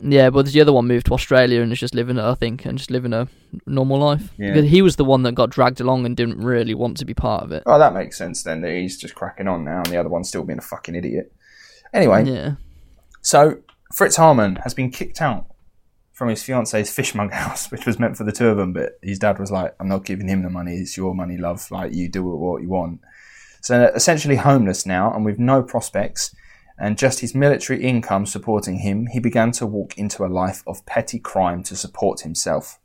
[0.04, 2.76] Yeah, but the other one moved to Australia and is just living, I think, and
[2.76, 3.28] just living a
[3.66, 4.32] normal life.
[4.36, 4.52] Yeah.
[4.52, 7.14] Because He was the one that got dragged along and didn't really want to be
[7.14, 7.62] part of it.
[7.66, 8.62] Oh, that makes sense then.
[8.62, 11.32] That he's just cracking on now, and the other one's still being a fucking idiot.
[11.92, 12.54] Anyway, Yeah.
[13.20, 13.58] so
[13.92, 15.46] Fritz Haarmann has been kicked out
[16.12, 18.72] from his fiance's fishmonger house, which was meant for the two of them.
[18.72, 20.76] But his dad was like, "I'm not giving him the money.
[20.76, 21.70] It's your money, love.
[21.70, 23.00] Like you do what you want."
[23.60, 26.34] So essentially homeless now, and with no prospects,
[26.78, 30.84] and just his military income supporting him, he began to walk into a life of
[30.86, 32.80] petty crime to support himself.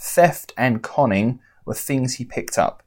[0.00, 2.82] Theft and conning were things he picked up.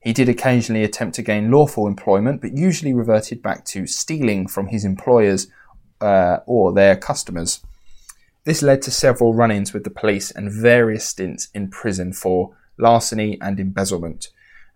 [0.00, 4.66] He did occasionally attempt to gain lawful employment, but usually reverted back to stealing from
[4.66, 5.46] his employers
[6.00, 7.62] uh, or their customers.
[8.44, 12.54] This led to several run ins with the police and various stints in prison for
[12.78, 14.28] larceny and embezzlement.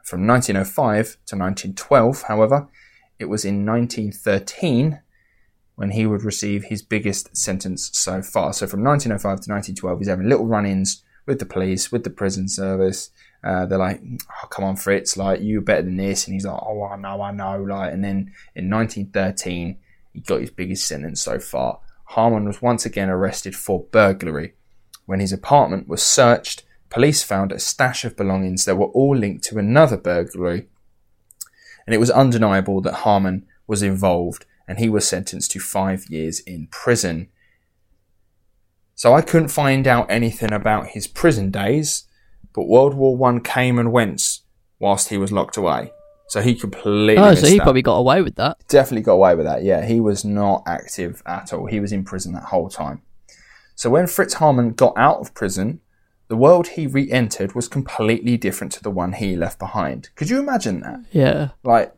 [0.04, 2.68] From 1905 to 1912, however,
[3.18, 5.00] it was in 1913
[5.74, 8.52] when he would receive his biggest sentence so far.
[8.52, 12.10] So from 1905 to 1912, he's having little run ins with the police, with the
[12.10, 13.10] prison service.
[13.44, 16.26] Uh, they're like, oh, come on, Fritz, like, you're better than this.
[16.26, 17.62] And he's like, oh, I know, I know.
[17.62, 19.78] Like, and then in 1913,
[20.18, 21.78] he got his biggest sentence so far.
[22.16, 24.54] Haarmann was once again arrested for burglary.
[25.06, 29.44] When his apartment was searched, police found a stash of belongings that were all linked
[29.44, 30.66] to another burglary.
[31.86, 36.40] And it was undeniable that Haarmann was involved and he was sentenced to five years
[36.40, 37.28] in prison.
[38.96, 42.08] So I couldn't find out anything about his prison days,
[42.52, 44.40] but World War One came and went
[44.80, 45.92] whilst he was locked away.
[46.28, 47.62] So he completely Oh, so he that.
[47.64, 48.58] probably got away with that.
[48.68, 49.62] definitely got away with that.
[49.64, 51.66] Yeah, he was not active at all.
[51.66, 53.00] He was in prison that whole time.
[53.74, 55.80] So when Fritz Haarmann got out of prison,
[56.28, 60.10] the world he re-entered was completely different to the one he left behind.
[60.16, 61.00] Could you imagine that?
[61.12, 61.50] Yeah.
[61.62, 61.94] Like,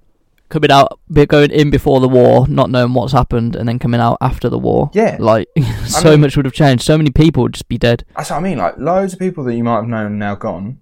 [0.49, 4.19] Coming out, going in before the war, not knowing what's happened, and then coming out
[4.21, 4.91] after the war.
[4.93, 5.17] Yeah.
[5.21, 5.49] Like,
[5.87, 6.85] so mean- much would have changed.
[6.85, 8.05] So many people would just be dead.
[8.17, 8.59] That's what I mean.
[8.59, 10.81] Like loads of people that you might have known now gone.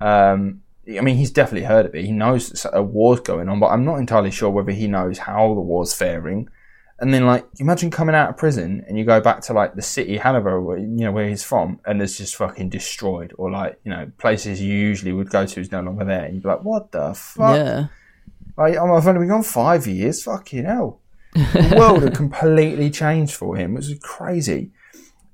[0.00, 2.04] Um, I mean, he's definitely heard of it.
[2.04, 5.18] He knows that a war's going on, but I'm not entirely sure whether he knows
[5.18, 6.48] how the war's faring.
[6.98, 9.80] And then, like, imagine coming out of prison and you go back to like the
[9.82, 13.80] city, Hanover, where, you know, where he's from, and it's just fucking destroyed, or like,
[13.84, 16.24] you know, places you usually would go to is no longer there.
[16.24, 17.56] And you'd be like, what the fuck?
[17.56, 17.86] Yeah.
[18.58, 20.22] Like, I'm- I've only been gone five years.
[20.24, 21.00] Fucking hell.
[21.34, 23.74] The world had completely changed for him.
[23.74, 24.72] It was crazy.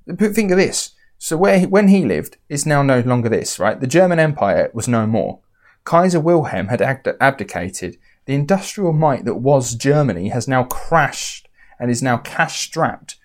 [0.07, 0.93] But think of this.
[1.19, 3.81] So where he, when he lived, it's now no longer this, right?
[3.81, 5.41] The German Empire was no more.
[5.85, 7.97] Kaiser Wilhelm had abd- abdicated.
[8.27, 11.49] The industrial might that was Germany has now crashed
[11.79, 13.17] and is now cash strapped,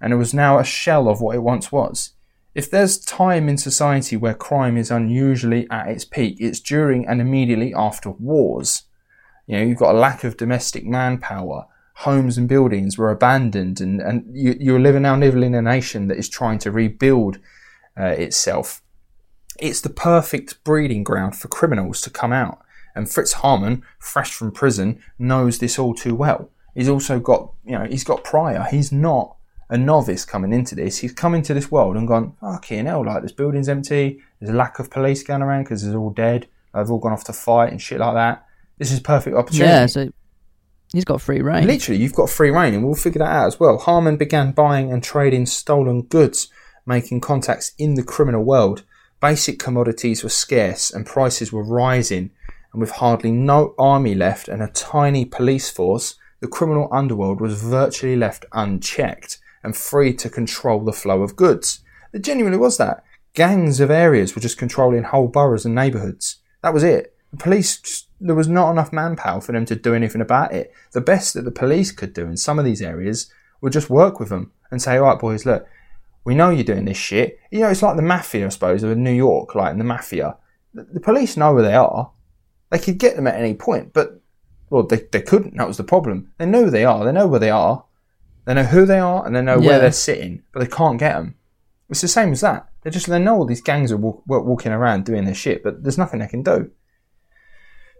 [0.00, 2.12] and it was now a shell of what it once was.
[2.54, 7.20] If there's time in society where crime is unusually at its peak, it's during and
[7.20, 8.84] immediately after wars.
[9.46, 11.66] You know, you've got a lack of domestic manpower.
[12.00, 16.08] Homes and buildings were abandoned, and, and you, you're living now living in a nation
[16.08, 17.38] that is trying to rebuild
[17.98, 18.82] uh, itself.
[19.58, 22.58] It's the perfect breeding ground for criminals to come out.
[22.94, 26.50] And Fritz Haarmann, fresh from prison, knows this all too well.
[26.74, 28.66] He's also got, you know, he's got prior.
[28.70, 29.36] He's not
[29.70, 30.98] a novice coming into this.
[30.98, 34.20] He's come into this world and gone, fucking hell, like this building's empty.
[34.38, 36.46] There's a lack of police going around because they're all dead.
[36.74, 38.46] They've all gone off to fight and shit like that.
[38.78, 39.70] This is perfect opportunity.
[39.70, 40.10] Yeah, so
[40.92, 41.66] he's got free reign.
[41.66, 43.78] Literally, you've got free reign, and we'll figure that out as well.
[43.78, 46.48] Haarmann began buying and trading stolen goods,
[46.84, 48.84] making contacts in the criminal world.
[49.20, 52.30] Basic commodities were scarce, and prices were rising.
[52.72, 57.62] And with hardly no army left and a tiny police force, the criminal underworld was
[57.62, 61.80] virtually left unchecked and free to control the flow of goods.
[62.12, 63.02] It genuinely was that.
[63.34, 66.36] Gangs of areas were just controlling whole boroughs and neighbourhoods.
[66.62, 67.15] That was it.
[67.32, 70.72] The police, there was not enough manpower for them to do anything about it.
[70.92, 74.20] The best that the police could do in some of these areas would just work
[74.20, 75.66] with them and say, all right, boys, look,
[76.24, 77.38] we know you're doing this shit.
[77.50, 80.36] You know, it's like the mafia, I suppose, of New York, like in the mafia.
[80.74, 82.10] The, the police know where they are.
[82.70, 84.20] They could get them at any point, but,
[84.70, 85.56] well, they, they couldn't.
[85.56, 86.32] That was the problem.
[86.38, 87.04] They know who they are.
[87.04, 87.84] They know where they are.
[88.44, 89.68] They know who they are and they know Yeah.
[89.68, 91.34] where they're sitting, but they can't get them.
[91.90, 92.68] It's the same as that.
[92.82, 95.82] They just they know all these gangs are walk, walking around doing their shit, but
[95.82, 96.70] there's nothing they can do.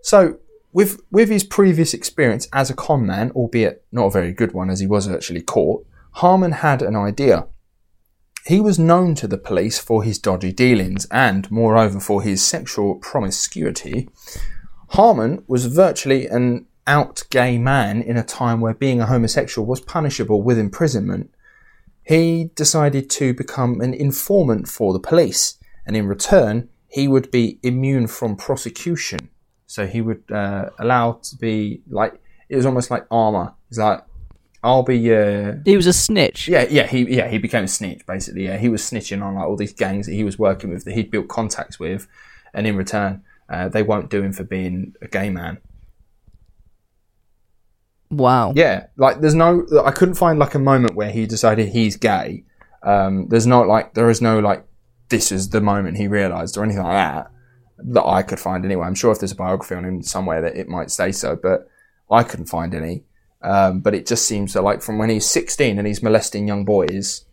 [0.07, 0.39] So
[0.73, 4.71] with with his previous experience as a con man, albeit not a very good one,
[4.71, 5.85] as he was actually caught,
[6.19, 7.49] Haarmann had an idea.
[8.47, 12.95] He was known to the police for his dodgy dealings and, moreover, for his sexual
[13.01, 14.09] promiscuity.
[14.93, 19.81] Haarmann was virtually an out gay man in a time where being a homosexual was
[19.81, 21.35] punishable with imprisonment.
[22.05, 27.59] He decided to become an informant for the police, and in return, he would be
[27.65, 29.31] immune from prosecution.
[29.67, 33.55] So he would uh, allow to be like it was almost like armor.
[33.69, 34.03] He's like,
[34.63, 36.49] I'll be uh, He was a snitch.
[36.49, 38.45] yeah, yeah, he yeah he became a snitch basically.
[38.45, 40.95] Yeah, he was snitching on like all these gangs that he was working with that
[40.95, 42.07] he'd built contacts with,
[42.55, 45.59] and in return, uh, they won't do him for being a gay man.
[48.11, 48.53] Wow.
[48.55, 52.45] Yeah, like there's no, I couldn't find like a moment where he decided he's gay.
[52.83, 54.65] Um, there's no like, there is no like,
[55.09, 57.31] this is the moment he realised or anything like that
[57.79, 58.87] that I could find anyway.
[58.87, 61.69] I'm sure if there's a biography on him somewhere that it might say so, but
[62.11, 63.05] I couldn't find any.
[63.43, 66.65] Um, but it just seems that like from when he's 16 and he's molesting young
[66.65, 67.25] boys,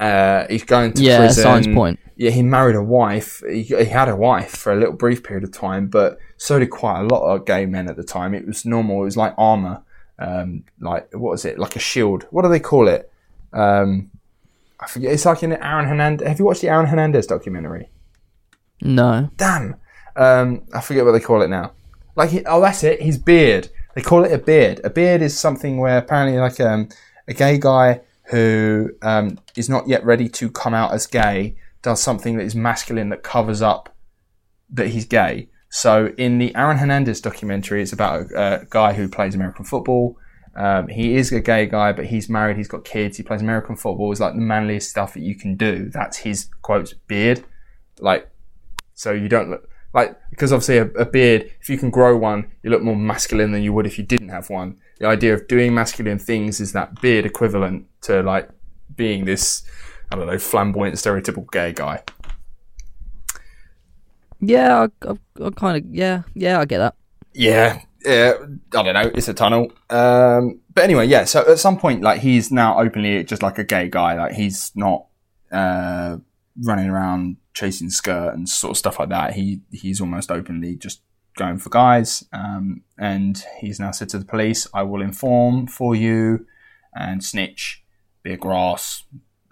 [0.00, 1.42] uh, he's going to Yeah, prison.
[1.42, 1.98] Signs Point.
[2.16, 3.42] Yeah, he married a wife.
[3.48, 6.70] He, he had a wife for a little brief period of time, but so did
[6.70, 8.34] quite a lot of gay men at the time.
[8.34, 9.02] It was normal.
[9.02, 9.82] It was like armor,
[10.18, 11.58] um, like what was it?
[11.58, 12.26] Like a shield.
[12.30, 13.10] What do they call it?
[13.52, 14.10] Um,
[14.78, 15.12] I forget.
[15.12, 16.26] It's like in Aaron Hernandez.
[16.26, 17.90] Have you watched the Aaron Hernandez documentary?
[18.82, 19.30] No.
[19.36, 19.76] Damn,
[20.16, 21.72] um, I forget what they call it now.
[22.16, 23.00] Like, oh, that's it.
[23.00, 23.68] His beard.
[23.94, 24.80] They call it a beard.
[24.84, 26.88] A beard is something where apparently, like, um,
[27.28, 32.02] a gay guy who um, is not yet ready to come out as gay does
[32.02, 33.94] something that is masculine that covers up
[34.70, 35.48] that he's gay.
[35.68, 40.18] So, in the Aaron Hernandez documentary, it's about a, a guy who plays American football.
[40.54, 42.58] Um, he is a gay guy, but he's married.
[42.58, 43.16] He's got kids.
[43.16, 44.12] He plays American football.
[44.12, 45.88] It's like the manliest stuff that you can do.
[45.88, 47.44] That's his quote beard.
[48.00, 48.28] Like,
[48.94, 51.50] so you don't look like because obviously a, a beard.
[51.60, 54.30] If you can grow one, you look more masculine than you would if you didn't
[54.30, 54.78] have one.
[54.98, 58.48] The idea of doing masculine things is that beard equivalent to like
[58.96, 59.62] being this,
[60.10, 62.02] I don't know, flamboyant, stereotypical gay guy.
[64.40, 65.94] Yeah, I, I, I kind of.
[65.94, 66.94] Yeah, yeah, I get that.
[67.32, 68.34] Yeah, yeah.
[68.74, 69.10] I don't know.
[69.14, 69.72] It's a tunnel.
[69.88, 71.24] Um, but anyway, yeah.
[71.24, 74.14] So at some point, like he's now openly just like a gay guy.
[74.14, 75.06] Like he's not
[75.52, 76.16] uh,
[76.60, 79.34] running around chasing skirt and sort of stuff like that.
[79.34, 81.02] He he's almost openly just
[81.36, 82.24] going for guys.
[82.32, 86.46] Um, and he's now said to the police, "I will inform for you
[86.94, 87.84] and snitch,
[88.22, 89.04] be a grass."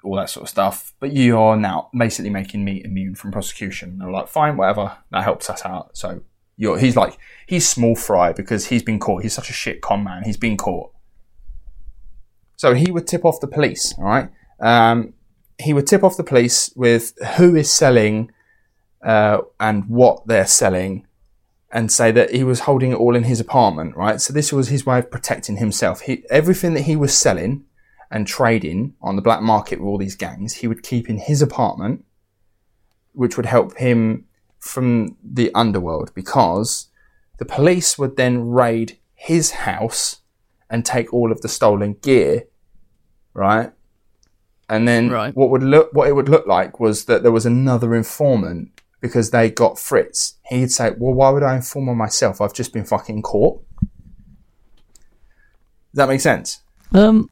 [0.02, 3.98] All that sort of stuff, but you are now basically making me immune from prosecution.
[3.98, 5.94] They're like, fine, whatever, that helps us out.
[5.94, 6.22] So
[6.56, 9.22] you're, he's like, he's small fry because he's been caught.
[9.22, 10.22] He's such a shit con man.
[10.24, 10.92] He's been caught.
[12.56, 14.28] So he would tip off the police, all right?
[14.60, 15.14] Um,
[15.60, 18.30] he would tip off the police with who is selling
[19.02, 21.06] uh, and what they're selling
[21.72, 24.20] and say that he was holding it all in his apartment, right?
[24.20, 26.00] So this was his way of protecting himself.
[26.02, 27.64] He, everything that he was selling
[28.10, 31.40] and trading on the black market with all these gangs, he would keep in his
[31.40, 32.04] apartment,
[33.12, 34.26] which would help him
[34.58, 36.88] from the underworld because
[37.38, 40.20] the police would then raid his house
[40.68, 42.44] and take all of the stolen gear,
[43.32, 43.72] right?
[44.70, 45.34] And then Right.
[45.36, 49.30] what would look what it would look like was that there was another informant because
[49.30, 50.34] they got Fritz.
[50.48, 52.40] He'd say, "Well, why would I inform on myself?
[52.40, 53.62] I've just been fucking caught."
[55.92, 56.60] Does that make sense?
[56.92, 57.28] Um.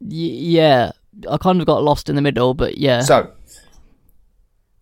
[0.00, 0.08] Y-
[0.58, 0.90] yeah,
[1.30, 3.00] I kind of got lost in the middle, but yeah.
[3.00, 3.30] So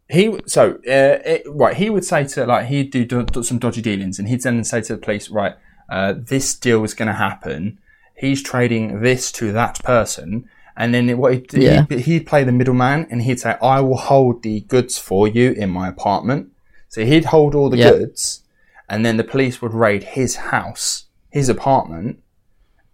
[0.08, 3.58] he so uh, it, right he would say to like he'd do, do, do some
[3.58, 5.54] dodgy dealings and he'd then say to the police right
[5.90, 7.78] uh, this deal is going to happen
[8.18, 11.86] he's trading this to that person and then what he'd, Yeah.
[11.88, 15.52] he'd, he'd play the middleman and he'd say I will hold the goods for you
[15.52, 16.48] in my apartment
[16.88, 17.90] so he'd hold all the Yeah.
[17.90, 18.42] goods
[18.88, 22.18] and then the police would raid his house, his apartment,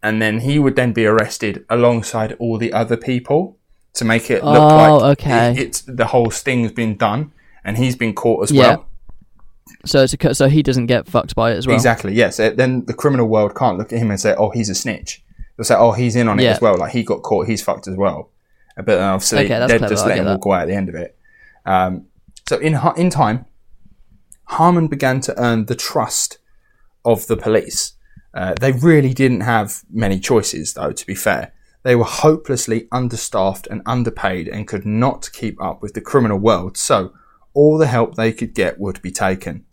[0.03, 3.57] and then he would then be arrested alongside all the other people
[3.95, 5.53] to make it look Oh, like okay.
[5.53, 7.33] it- it's the whole sting's been done
[7.65, 8.63] and he's been caught as Yeah.
[8.69, 8.87] well.
[9.85, 11.77] So it's a, so he doesn't get fucked by it as well.
[11.77, 12.15] Exactly.
[12.15, 12.39] Yes.
[12.39, 15.23] Uh, Then the criminal world can't look at him and say, "Oh, he's a snitch."
[15.57, 16.51] They'll say, "Oh, he's in on it Yeah.
[16.53, 16.77] as well.
[16.77, 18.31] Like he got caught, he's fucked as well."
[18.77, 20.89] Uh, But then obviously, Okay, clever, just I let him walk away at the end
[20.89, 21.17] of it.
[21.65, 22.07] Um,
[22.49, 23.47] so in in time,
[24.51, 26.39] Haarmann began to earn the trust
[27.05, 27.93] of the police.
[28.35, 30.93] Uh, they really didn't have many choices, though.
[30.93, 31.53] To be fair,
[31.85, 36.77] they were hopelessly understaffed and underpaid, and could not keep up with the criminal world.
[36.77, 37.13] So
[37.55, 39.65] all the help they could get would be taken.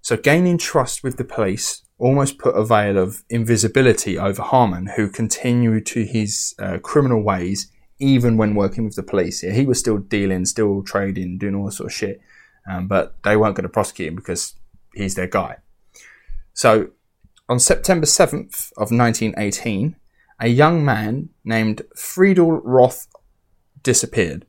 [0.00, 5.10] So gaining trust with the police almost put a veil of invisibility over Haarmann, who
[5.10, 9.42] continued to his uh, criminal ways even when working with the police.
[9.42, 12.20] Yeah, he was still dealing, still trading, doing all this sort of shit,
[12.68, 14.54] um, but they weren't going to prosecute him because
[14.94, 15.56] he's their guy.
[16.54, 16.90] So
[17.48, 19.96] on September 7th of 1918,
[20.40, 23.08] a young man named Friedel Roth
[23.82, 24.46] disappeared.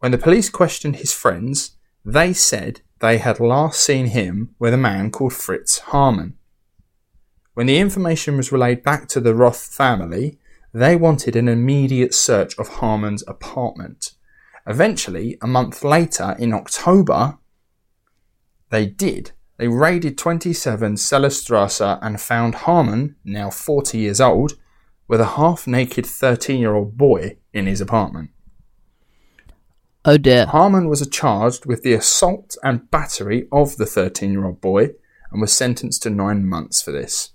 [0.00, 4.78] When the police questioned his friends, they said they had last seen him with a
[4.78, 6.32] man called Fritz Haarmann.
[7.52, 10.38] When the information was relayed back to the Roth family,
[10.72, 14.12] they wanted an immediate search of Haarmann's apartment.
[14.66, 17.38] Eventually, a month later, in October,
[18.70, 19.32] they did.
[19.58, 24.54] They raided 27 Cellerstrasse and found Haarmann, now 40 years old,
[25.06, 28.30] with a half naked 13 year old boy in his apartment.
[30.04, 30.46] Oh dear.
[30.46, 34.90] Haarmann was charged with the assault and battery of the 13 year old boy
[35.30, 37.32] and was sentenced to nine months for this.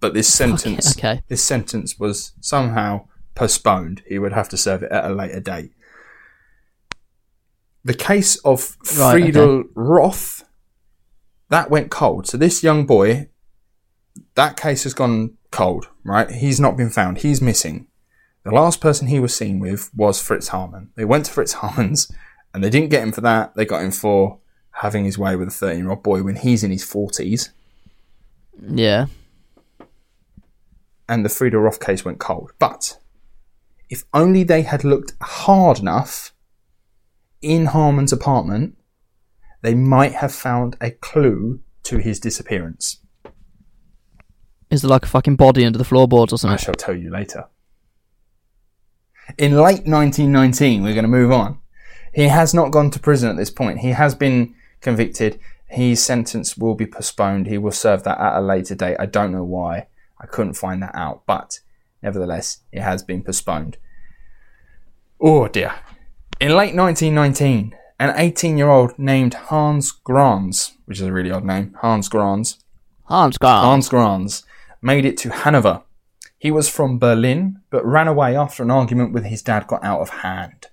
[0.00, 1.22] But this sentence, okay.
[1.28, 4.02] this sentence was somehow postponed.
[4.06, 5.72] He would have to serve it at a later date.
[7.84, 10.44] The case of Right, Friedel Roth,
[11.48, 12.26] that went cold.
[12.26, 13.28] So this young boy,
[14.34, 16.30] that case has gone cold, right?
[16.30, 17.18] He's not been found.
[17.18, 17.86] He's missing.
[18.50, 20.88] The last person he was seen with was Fritz Haarmann.
[20.96, 22.10] They went to Fritz Haarmann's
[22.52, 23.54] and they didn't get him for that.
[23.54, 24.40] They got him for
[24.72, 27.50] having his way with a 13 year old boy when he's in his 40s.
[28.60, 29.06] Yeah.
[31.08, 32.50] And the Frieda Roth case went cold.
[32.58, 32.98] But
[33.88, 36.32] if only they had looked hard enough
[37.40, 38.76] in Haarmann's apartment,
[39.62, 42.98] they might have found a clue to his disappearance.
[44.70, 46.54] Is there like a fucking body under the floorboards or something?
[46.54, 47.46] I shall tell you later.
[49.38, 51.58] In late 1919, we're going to move on.
[52.12, 53.78] He has not gone to prison at this point.
[53.78, 55.38] He has been convicted.
[55.66, 57.46] His sentence will be postponed.
[57.46, 58.96] He will serve that at a later date.
[58.98, 59.86] I don't know why.
[60.20, 61.60] I couldn't find that out, but
[62.02, 63.78] nevertheless, it has been postponed.
[65.20, 65.74] Oh dear.
[66.40, 71.44] In late 1919, an 18 year old named Hans Grans, which is a really odd
[71.44, 72.58] name, Hans Grans,
[73.04, 73.64] Hans Grant.
[73.64, 74.44] Hans Grans
[74.82, 75.82] made it to Hanover.
[76.40, 80.00] He was from Berlin, but ran away after an argument with his dad got out
[80.00, 80.68] of hand.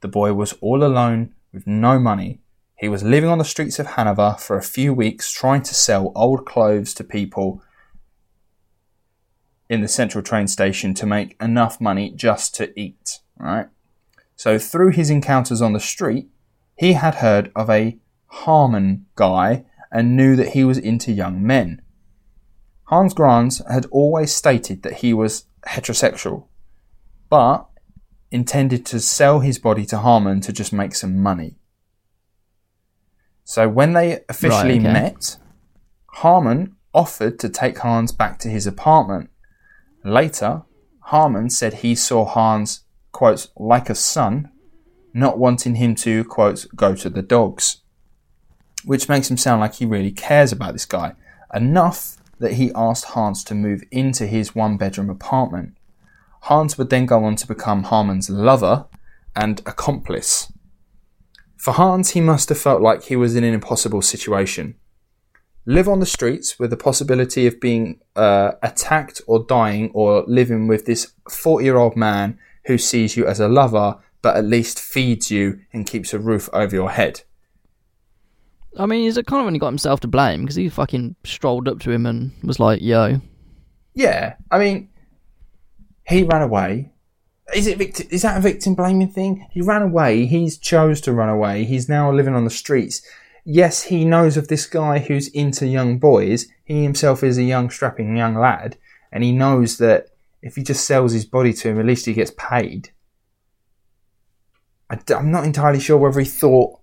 [0.00, 2.40] The boy was all alone with no money.
[2.78, 6.10] He was living on the streets of Hanover for a few weeks trying to sell
[6.16, 7.62] old clothes to people
[9.68, 13.66] in the central train station to make enough money just to eat, right?
[14.36, 16.28] So through his encounters on the street,
[16.76, 17.98] he had heard of a
[18.32, 21.82] Haarmann guy and knew that he was into young men.
[22.84, 26.46] Hans Grans had always stated that he was heterosexual,
[27.30, 27.66] but
[28.30, 31.56] intended to sell his body to Haarmann to just make some money.
[33.44, 34.92] So when they officially okay.
[34.92, 35.36] met,
[36.16, 39.30] Haarmann offered to take Hans back to his apartment.
[40.04, 40.62] Later,
[41.08, 42.80] Haarmann said he saw Hans,
[43.12, 44.50] quote, like a son,
[45.12, 47.78] not wanting him to, quote, go to the dogs.
[48.84, 51.14] Which makes him sound like he really cares about this guy.
[51.52, 55.76] Enough that he asked Hans to move into his one bedroom apartment.
[56.42, 58.86] Hans would then go on to become Haarmann's lover
[59.34, 60.52] and accomplice.
[61.56, 64.76] For Hans, he must have felt like he was in an impossible situation.
[65.66, 70.66] Live on the streets with the possibility of being uh, attacked or dying, or living
[70.66, 74.80] with this 40 year old man who sees you as a lover but at least
[74.80, 77.20] feeds you and keeps a roof over your head.
[78.78, 81.78] I mean, he's kind of only got himself to blame because he fucking strolled up
[81.80, 83.20] to him and was like, "Yo,
[83.94, 84.88] Yeah, I mean,
[86.06, 86.92] he ran away.
[87.54, 88.08] Is it victim?
[88.10, 89.46] Is that a victim blaming thing?
[89.50, 90.26] He ran away.
[90.26, 91.64] He's chose to run away.
[91.64, 93.02] He's now living on the streets.
[93.44, 96.46] Yes, he knows of this guy who's into young boys.
[96.64, 98.78] He himself is a young, strapping young lad,
[99.12, 100.08] and he knows that
[100.42, 102.90] if he just sells his body to him, at least he gets paid.
[104.90, 106.80] I, am not entirely sure whether he thought,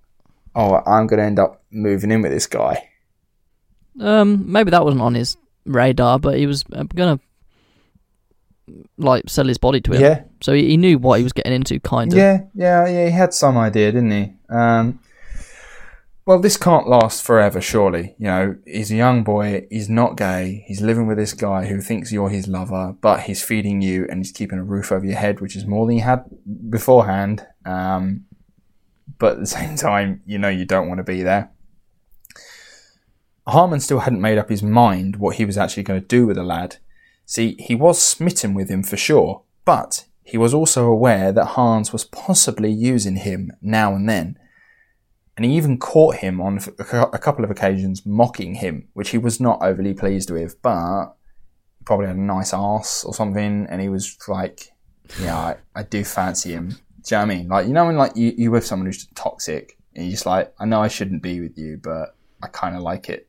[0.56, 2.88] "Oh, I'm going to end up moving in with this guy."
[4.00, 7.20] Um, maybe that wasn't on his radar, but he was uh, gonna
[8.98, 10.02] like sell his body to him.
[10.02, 12.18] Yeah, So he, he knew what he was getting into, kind of.
[12.18, 13.06] yeah, yeah, yeah.
[13.06, 14.34] He had some idea, didn't he?
[14.50, 15.00] Um,
[16.26, 18.16] well, this can't last forever, surely.
[18.18, 19.68] You know, he's a young boy.
[19.70, 20.64] He's not gay.
[20.68, 24.20] He's living with this guy who thinks you're his lover, but he's feeding you and
[24.20, 26.24] he's keeping a roof over your head, which is more than you had
[26.70, 27.46] beforehand.
[27.66, 28.26] Um,
[29.22, 31.52] but at the same time, you know, you don't want to be there.
[33.48, 36.36] Haarmann still hadn't made up his mind what he was actually going to do with
[36.36, 36.78] the lad.
[37.26, 41.94] See, he was smitten with him for sure, but he was also aware that Hans
[41.94, 44.38] was possibly using him now and then.
[45.36, 49.40] And he even caught him on a couple of occasions mocking him, which he was
[49.40, 51.16] not overly pleased with, but
[51.86, 54.72] probably had a nice ass or something, and he was like,
[55.20, 56.78] Yeah, I, I do fancy him.
[57.04, 57.48] Do you know what I mean?
[57.48, 60.54] Like, you know, when like you, you're with someone who's toxic, and you're just like,
[60.60, 63.28] I know I shouldn't be with you, but I kind of like it.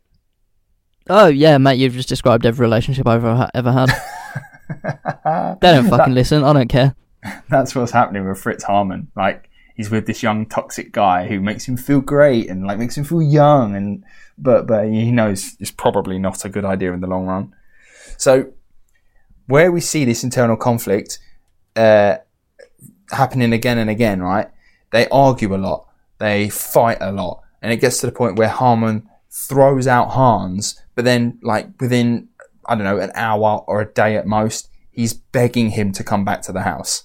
[1.08, 3.88] Oh yeah, mate, you've just described every relationship I've ever, ever had.
[5.60, 6.44] they don't fucking listen.
[6.44, 6.94] I don't care.
[7.48, 9.08] that's what's happening with Fritz Haarmann.
[9.16, 12.96] Like he's with this young toxic guy who makes him feel great and like makes
[12.96, 14.04] him feel young and
[14.38, 17.54] but but he knows it's probably not a good idea in the long run.
[18.16, 18.52] So
[19.46, 21.18] where we see this internal conflict
[21.76, 22.16] uh,
[23.12, 24.48] happening again and again, right?
[24.90, 25.88] They argue a lot,
[26.18, 30.80] they fight a lot, and it gets to the point where Haarmann throws out Hans,
[30.94, 32.28] but then like within
[32.66, 36.24] I don't know an hour or a day at most, he's begging him to come
[36.24, 37.04] back to the house.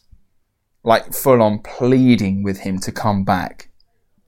[0.84, 3.67] Like full on pleading with him to come back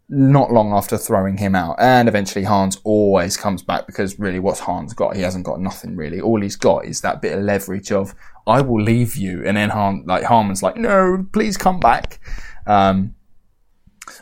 [0.09, 1.75] not long after throwing him out.
[1.79, 5.15] And eventually Hans always comes back because really what's Hans got?
[5.15, 6.19] He hasn't got nothing really.
[6.19, 8.15] All he's got is that bit of leverage of
[8.47, 12.19] I will leave you and then Han like Haarmann's like, No, please come back.
[12.65, 13.13] Um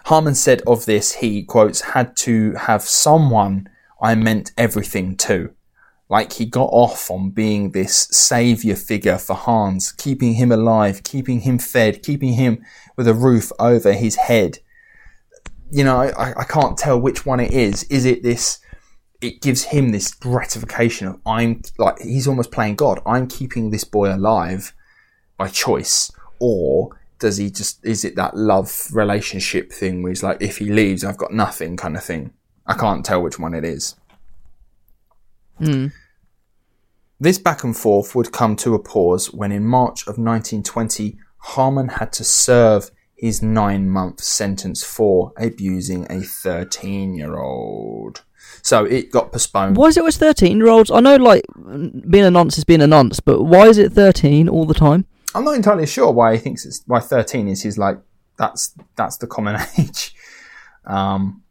[0.08, 3.70] Haarmann said of this he quotes had to have someone
[4.02, 5.52] I meant everything to.
[6.10, 11.42] Like he got off on being this savior figure for Hans, keeping him alive, keeping
[11.42, 12.64] him fed, keeping him
[12.98, 14.60] with a roof over his head.
[15.70, 17.84] You know, I, I can't tell which one it is.
[17.86, 18.60] Is it this?
[19.22, 23.02] It gives him this gratification of I'm like he's almost playing God.
[23.06, 24.74] I'm keeping this boy alive
[25.38, 27.84] by choice, or does he just?
[27.86, 31.78] Is it that love relationship thing where he's like, if he leaves, I've got nothing,
[31.78, 32.34] kind of thing.
[32.66, 33.96] I can't tell which one it is.
[35.58, 35.88] Hmm.
[37.20, 41.94] This back and forth would come to a pause when, in March of 1920, Haarmann
[41.94, 48.24] had to serve his nine month sentence for abusing a 13 year old.
[48.62, 49.78] So it got postponed.
[49.78, 50.90] Why is it always thirteen year olds?
[50.90, 51.44] I know, like
[52.10, 55.06] being a nonce is being a nonce, but why is it thirteen all the time?
[55.38, 58.00] I'm not entirely sure why he thinks it's why 13 is his like
[58.38, 60.16] that's that's the common age.
[60.86, 61.44] Um,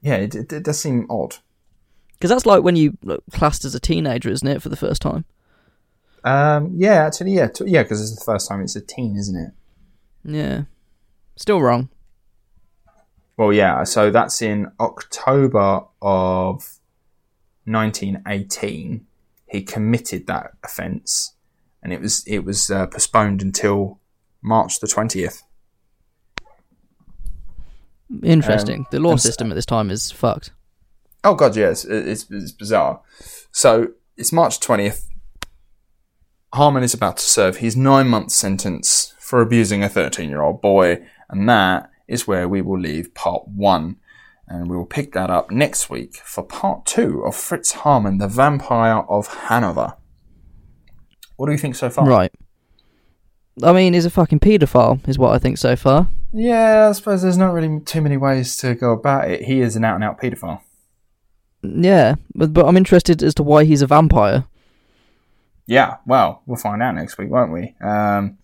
[0.00, 1.36] yeah, it, it, it does seem odd.
[2.12, 5.02] Because that's like when you like, classed as a teenager, isn't it, for the first
[5.02, 5.24] time?
[6.22, 9.36] Um, yeah, actually, yeah, t- yeah, because it's the first time it's a teen, isn't
[9.36, 9.52] it?
[10.24, 10.62] Yeah.
[11.36, 11.88] Still wrong.
[13.36, 13.84] Well, yeah.
[13.84, 16.78] So that's in October of
[17.64, 19.06] 1918.
[19.46, 21.34] He committed that offence,
[21.82, 23.98] and it was it was uh, postponed until
[24.40, 25.42] March the 20th.
[28.22, 28.86] Interesting.
[28.90, 30.52] the law system at this time is fucked.
[31.24, 33.00] Oh god, yes, it's, it's bizarre.
[33.52, 35.04] So it's March 20th.
[36.54, 40.60] Haarmann is about to serve his nine month sentence for abusing a 13 year old
[40.60, 43.96] boy, and that is where we will leave part one.
[44.46, 48.28] And we will pick that up next week for part two of Fritz Haarmann, the
[48.28, 49.94] Vampire of Hanover.
[51.36, 52.06] What do you think so far?
[52.06, 52.32] Right.
[53.62, 56.08] I mean, he's a fucking paedophile, is what I think so far.
[56.32, 59.42] Yeah, I suppose there's not really too many ways to go about it.
[59.42, 60.60] He is an out and out paedophile.
[61.62, 64.44] Yeah, but, but I'm interested as to why he's a vampire.
[65.66, 67.74] Yeah, well, we'll find out next week, won't we?
[67.80, 68.38] Um,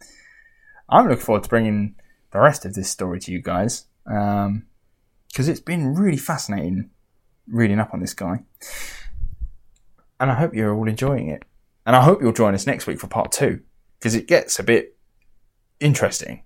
[0.89, 1.97] I'm looking forward to bringing
[2.31, 6.91] the rest of this story to you guys because it's been really fascinating
[7.47, 8.41] reading up on this guy.
[10.21, 11.43] And I hope you're all enjoying it.
[11.87, 13.61] And I hope you'll join us next week for part two
[13.99, 14.97] because it gets a bit
[15.81, 16.43] interesting.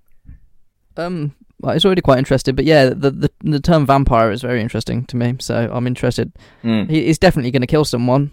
[0.96, 4.60] Um, well, it's already quite interesting, but yeah, the, the the term vampire is very
[4.60, 6.32] interesting to me, so I'm interested.
[6.62, 6.90] Mm.
[6.90, 8.30] He, he's definitely going to kill someone,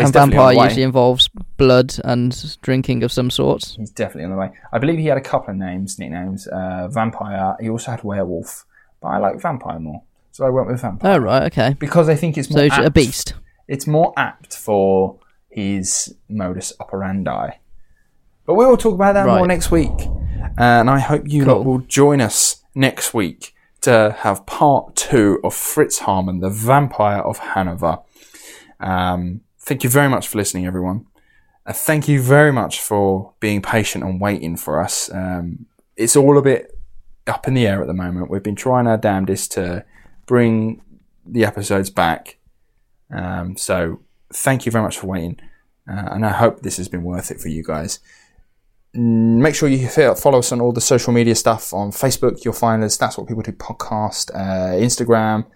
[0.00, 3.74] he's and vampire usually involves blood and drinking of some sort.
[3.78, 4.50] He's definitely on the way.
[4.72, 6.46] I believe he had a couple of names, nicknames.
[6.46, 7.56] Uh, vampire.
[7.60, 8.64] He also had werewolf,
[9.00, 11.74] but I like vampire more, so I went with vampire Oh right, okay.
[11.78, 12.94] because I think it's more So he's a apt.
[12.94, 13.34] beast.
[13.68, 15.18] It's more apt for
[15.50, 17.50] his modus operandi.
[18.46, 19.92] But we will talk about that more next week,
[20.58, 21.64] and I hope you lot Cool.
[21.64, 27.38] will join us next week to have part two of Fritz Haarmann, the Vampire of
[27.38, 27.98] Hanover.
[28.80, 31.06] Um, thank you very much for listening, everyone.
[31.64, 35.10] Uh, thank you very much for being patient and waiting for us.
[35.12, 36.76] Um, it's all a bit
[37.26, 38.30] up in the air at the moment.
[38.30, 39.84] We've been trying our damnedest to
[40.26, 40.82] bring
[41.24, 42.38] the episodes back.
[43.12, 44.00] Um, so
[44.32, 45.38] thank you very much for waiting.
[45.88, 48.00] Uh, and I hope this has been worth it for you guys.
[48.96, 52.44] Mm, Make sure you follow us on all the social media stuff on Facebook.
[52.44, 52.96] You'll find us.
[52.96, 54.34] That's what people do podcast.
[54.34, 55.46] Uh, Instagram.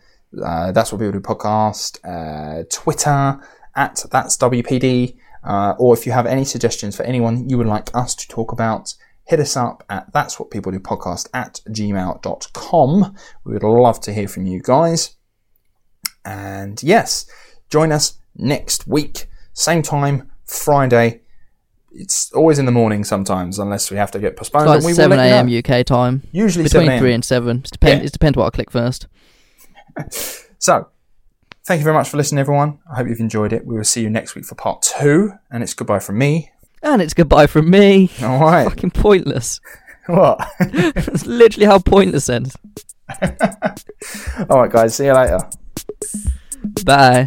[0.43, 1.99] Uh, that's what people do podcast.
[2.05, 3.41] Uh, Twitter
[3.77, 5.17] at that's WPD.
[5.45, 8.51] Uh, or if you have any suggestions for anyone you would like us to talk
[8.51, 8.95] about,
[9.27, 13.15] hit us up at that's what people do podcast at gmail.com.
[13.45, 15.15] We would love to hear from you guys.
[16.25, 17.27] And yes,
[17.71, 21.21] join us next week, same time, Friday.
[21.93, 24.65] It's always in the morning sometimes, unless we have to get postponed.
[24.65, 25.69] It's like and we will seven let you know.
[25.69, 25.81] a.m.
[25.81, 26.23] UK time.
[26.33, 27.59] Usually Between 7 three and seven.
[27.65, 28.03] It depends.
[28.03, 28.07] Yeah.
[28.07, 29.07] It depends what I click first.
[30.59, 30.89] So,
[31.67, 32.79] thank you very much for listening, everyone.
[32.91, 33.67] I hope you've enjoyed it.
[33.67, 36.53] We will see you next week for part two, and it's goodbye from me.
[36.83, 38.11] And it's goodbye from me.
[38.23, 38.69] All right.
[38.69, 39.61] Fucking pointless.
[40.07, 40.49] what?
[40.61, 42.57] That's literally how pointless ends.
[44.49, 44.95] All right, guys.
[44.95, 45.41] See you later.
[46.85, 47.27] Bye.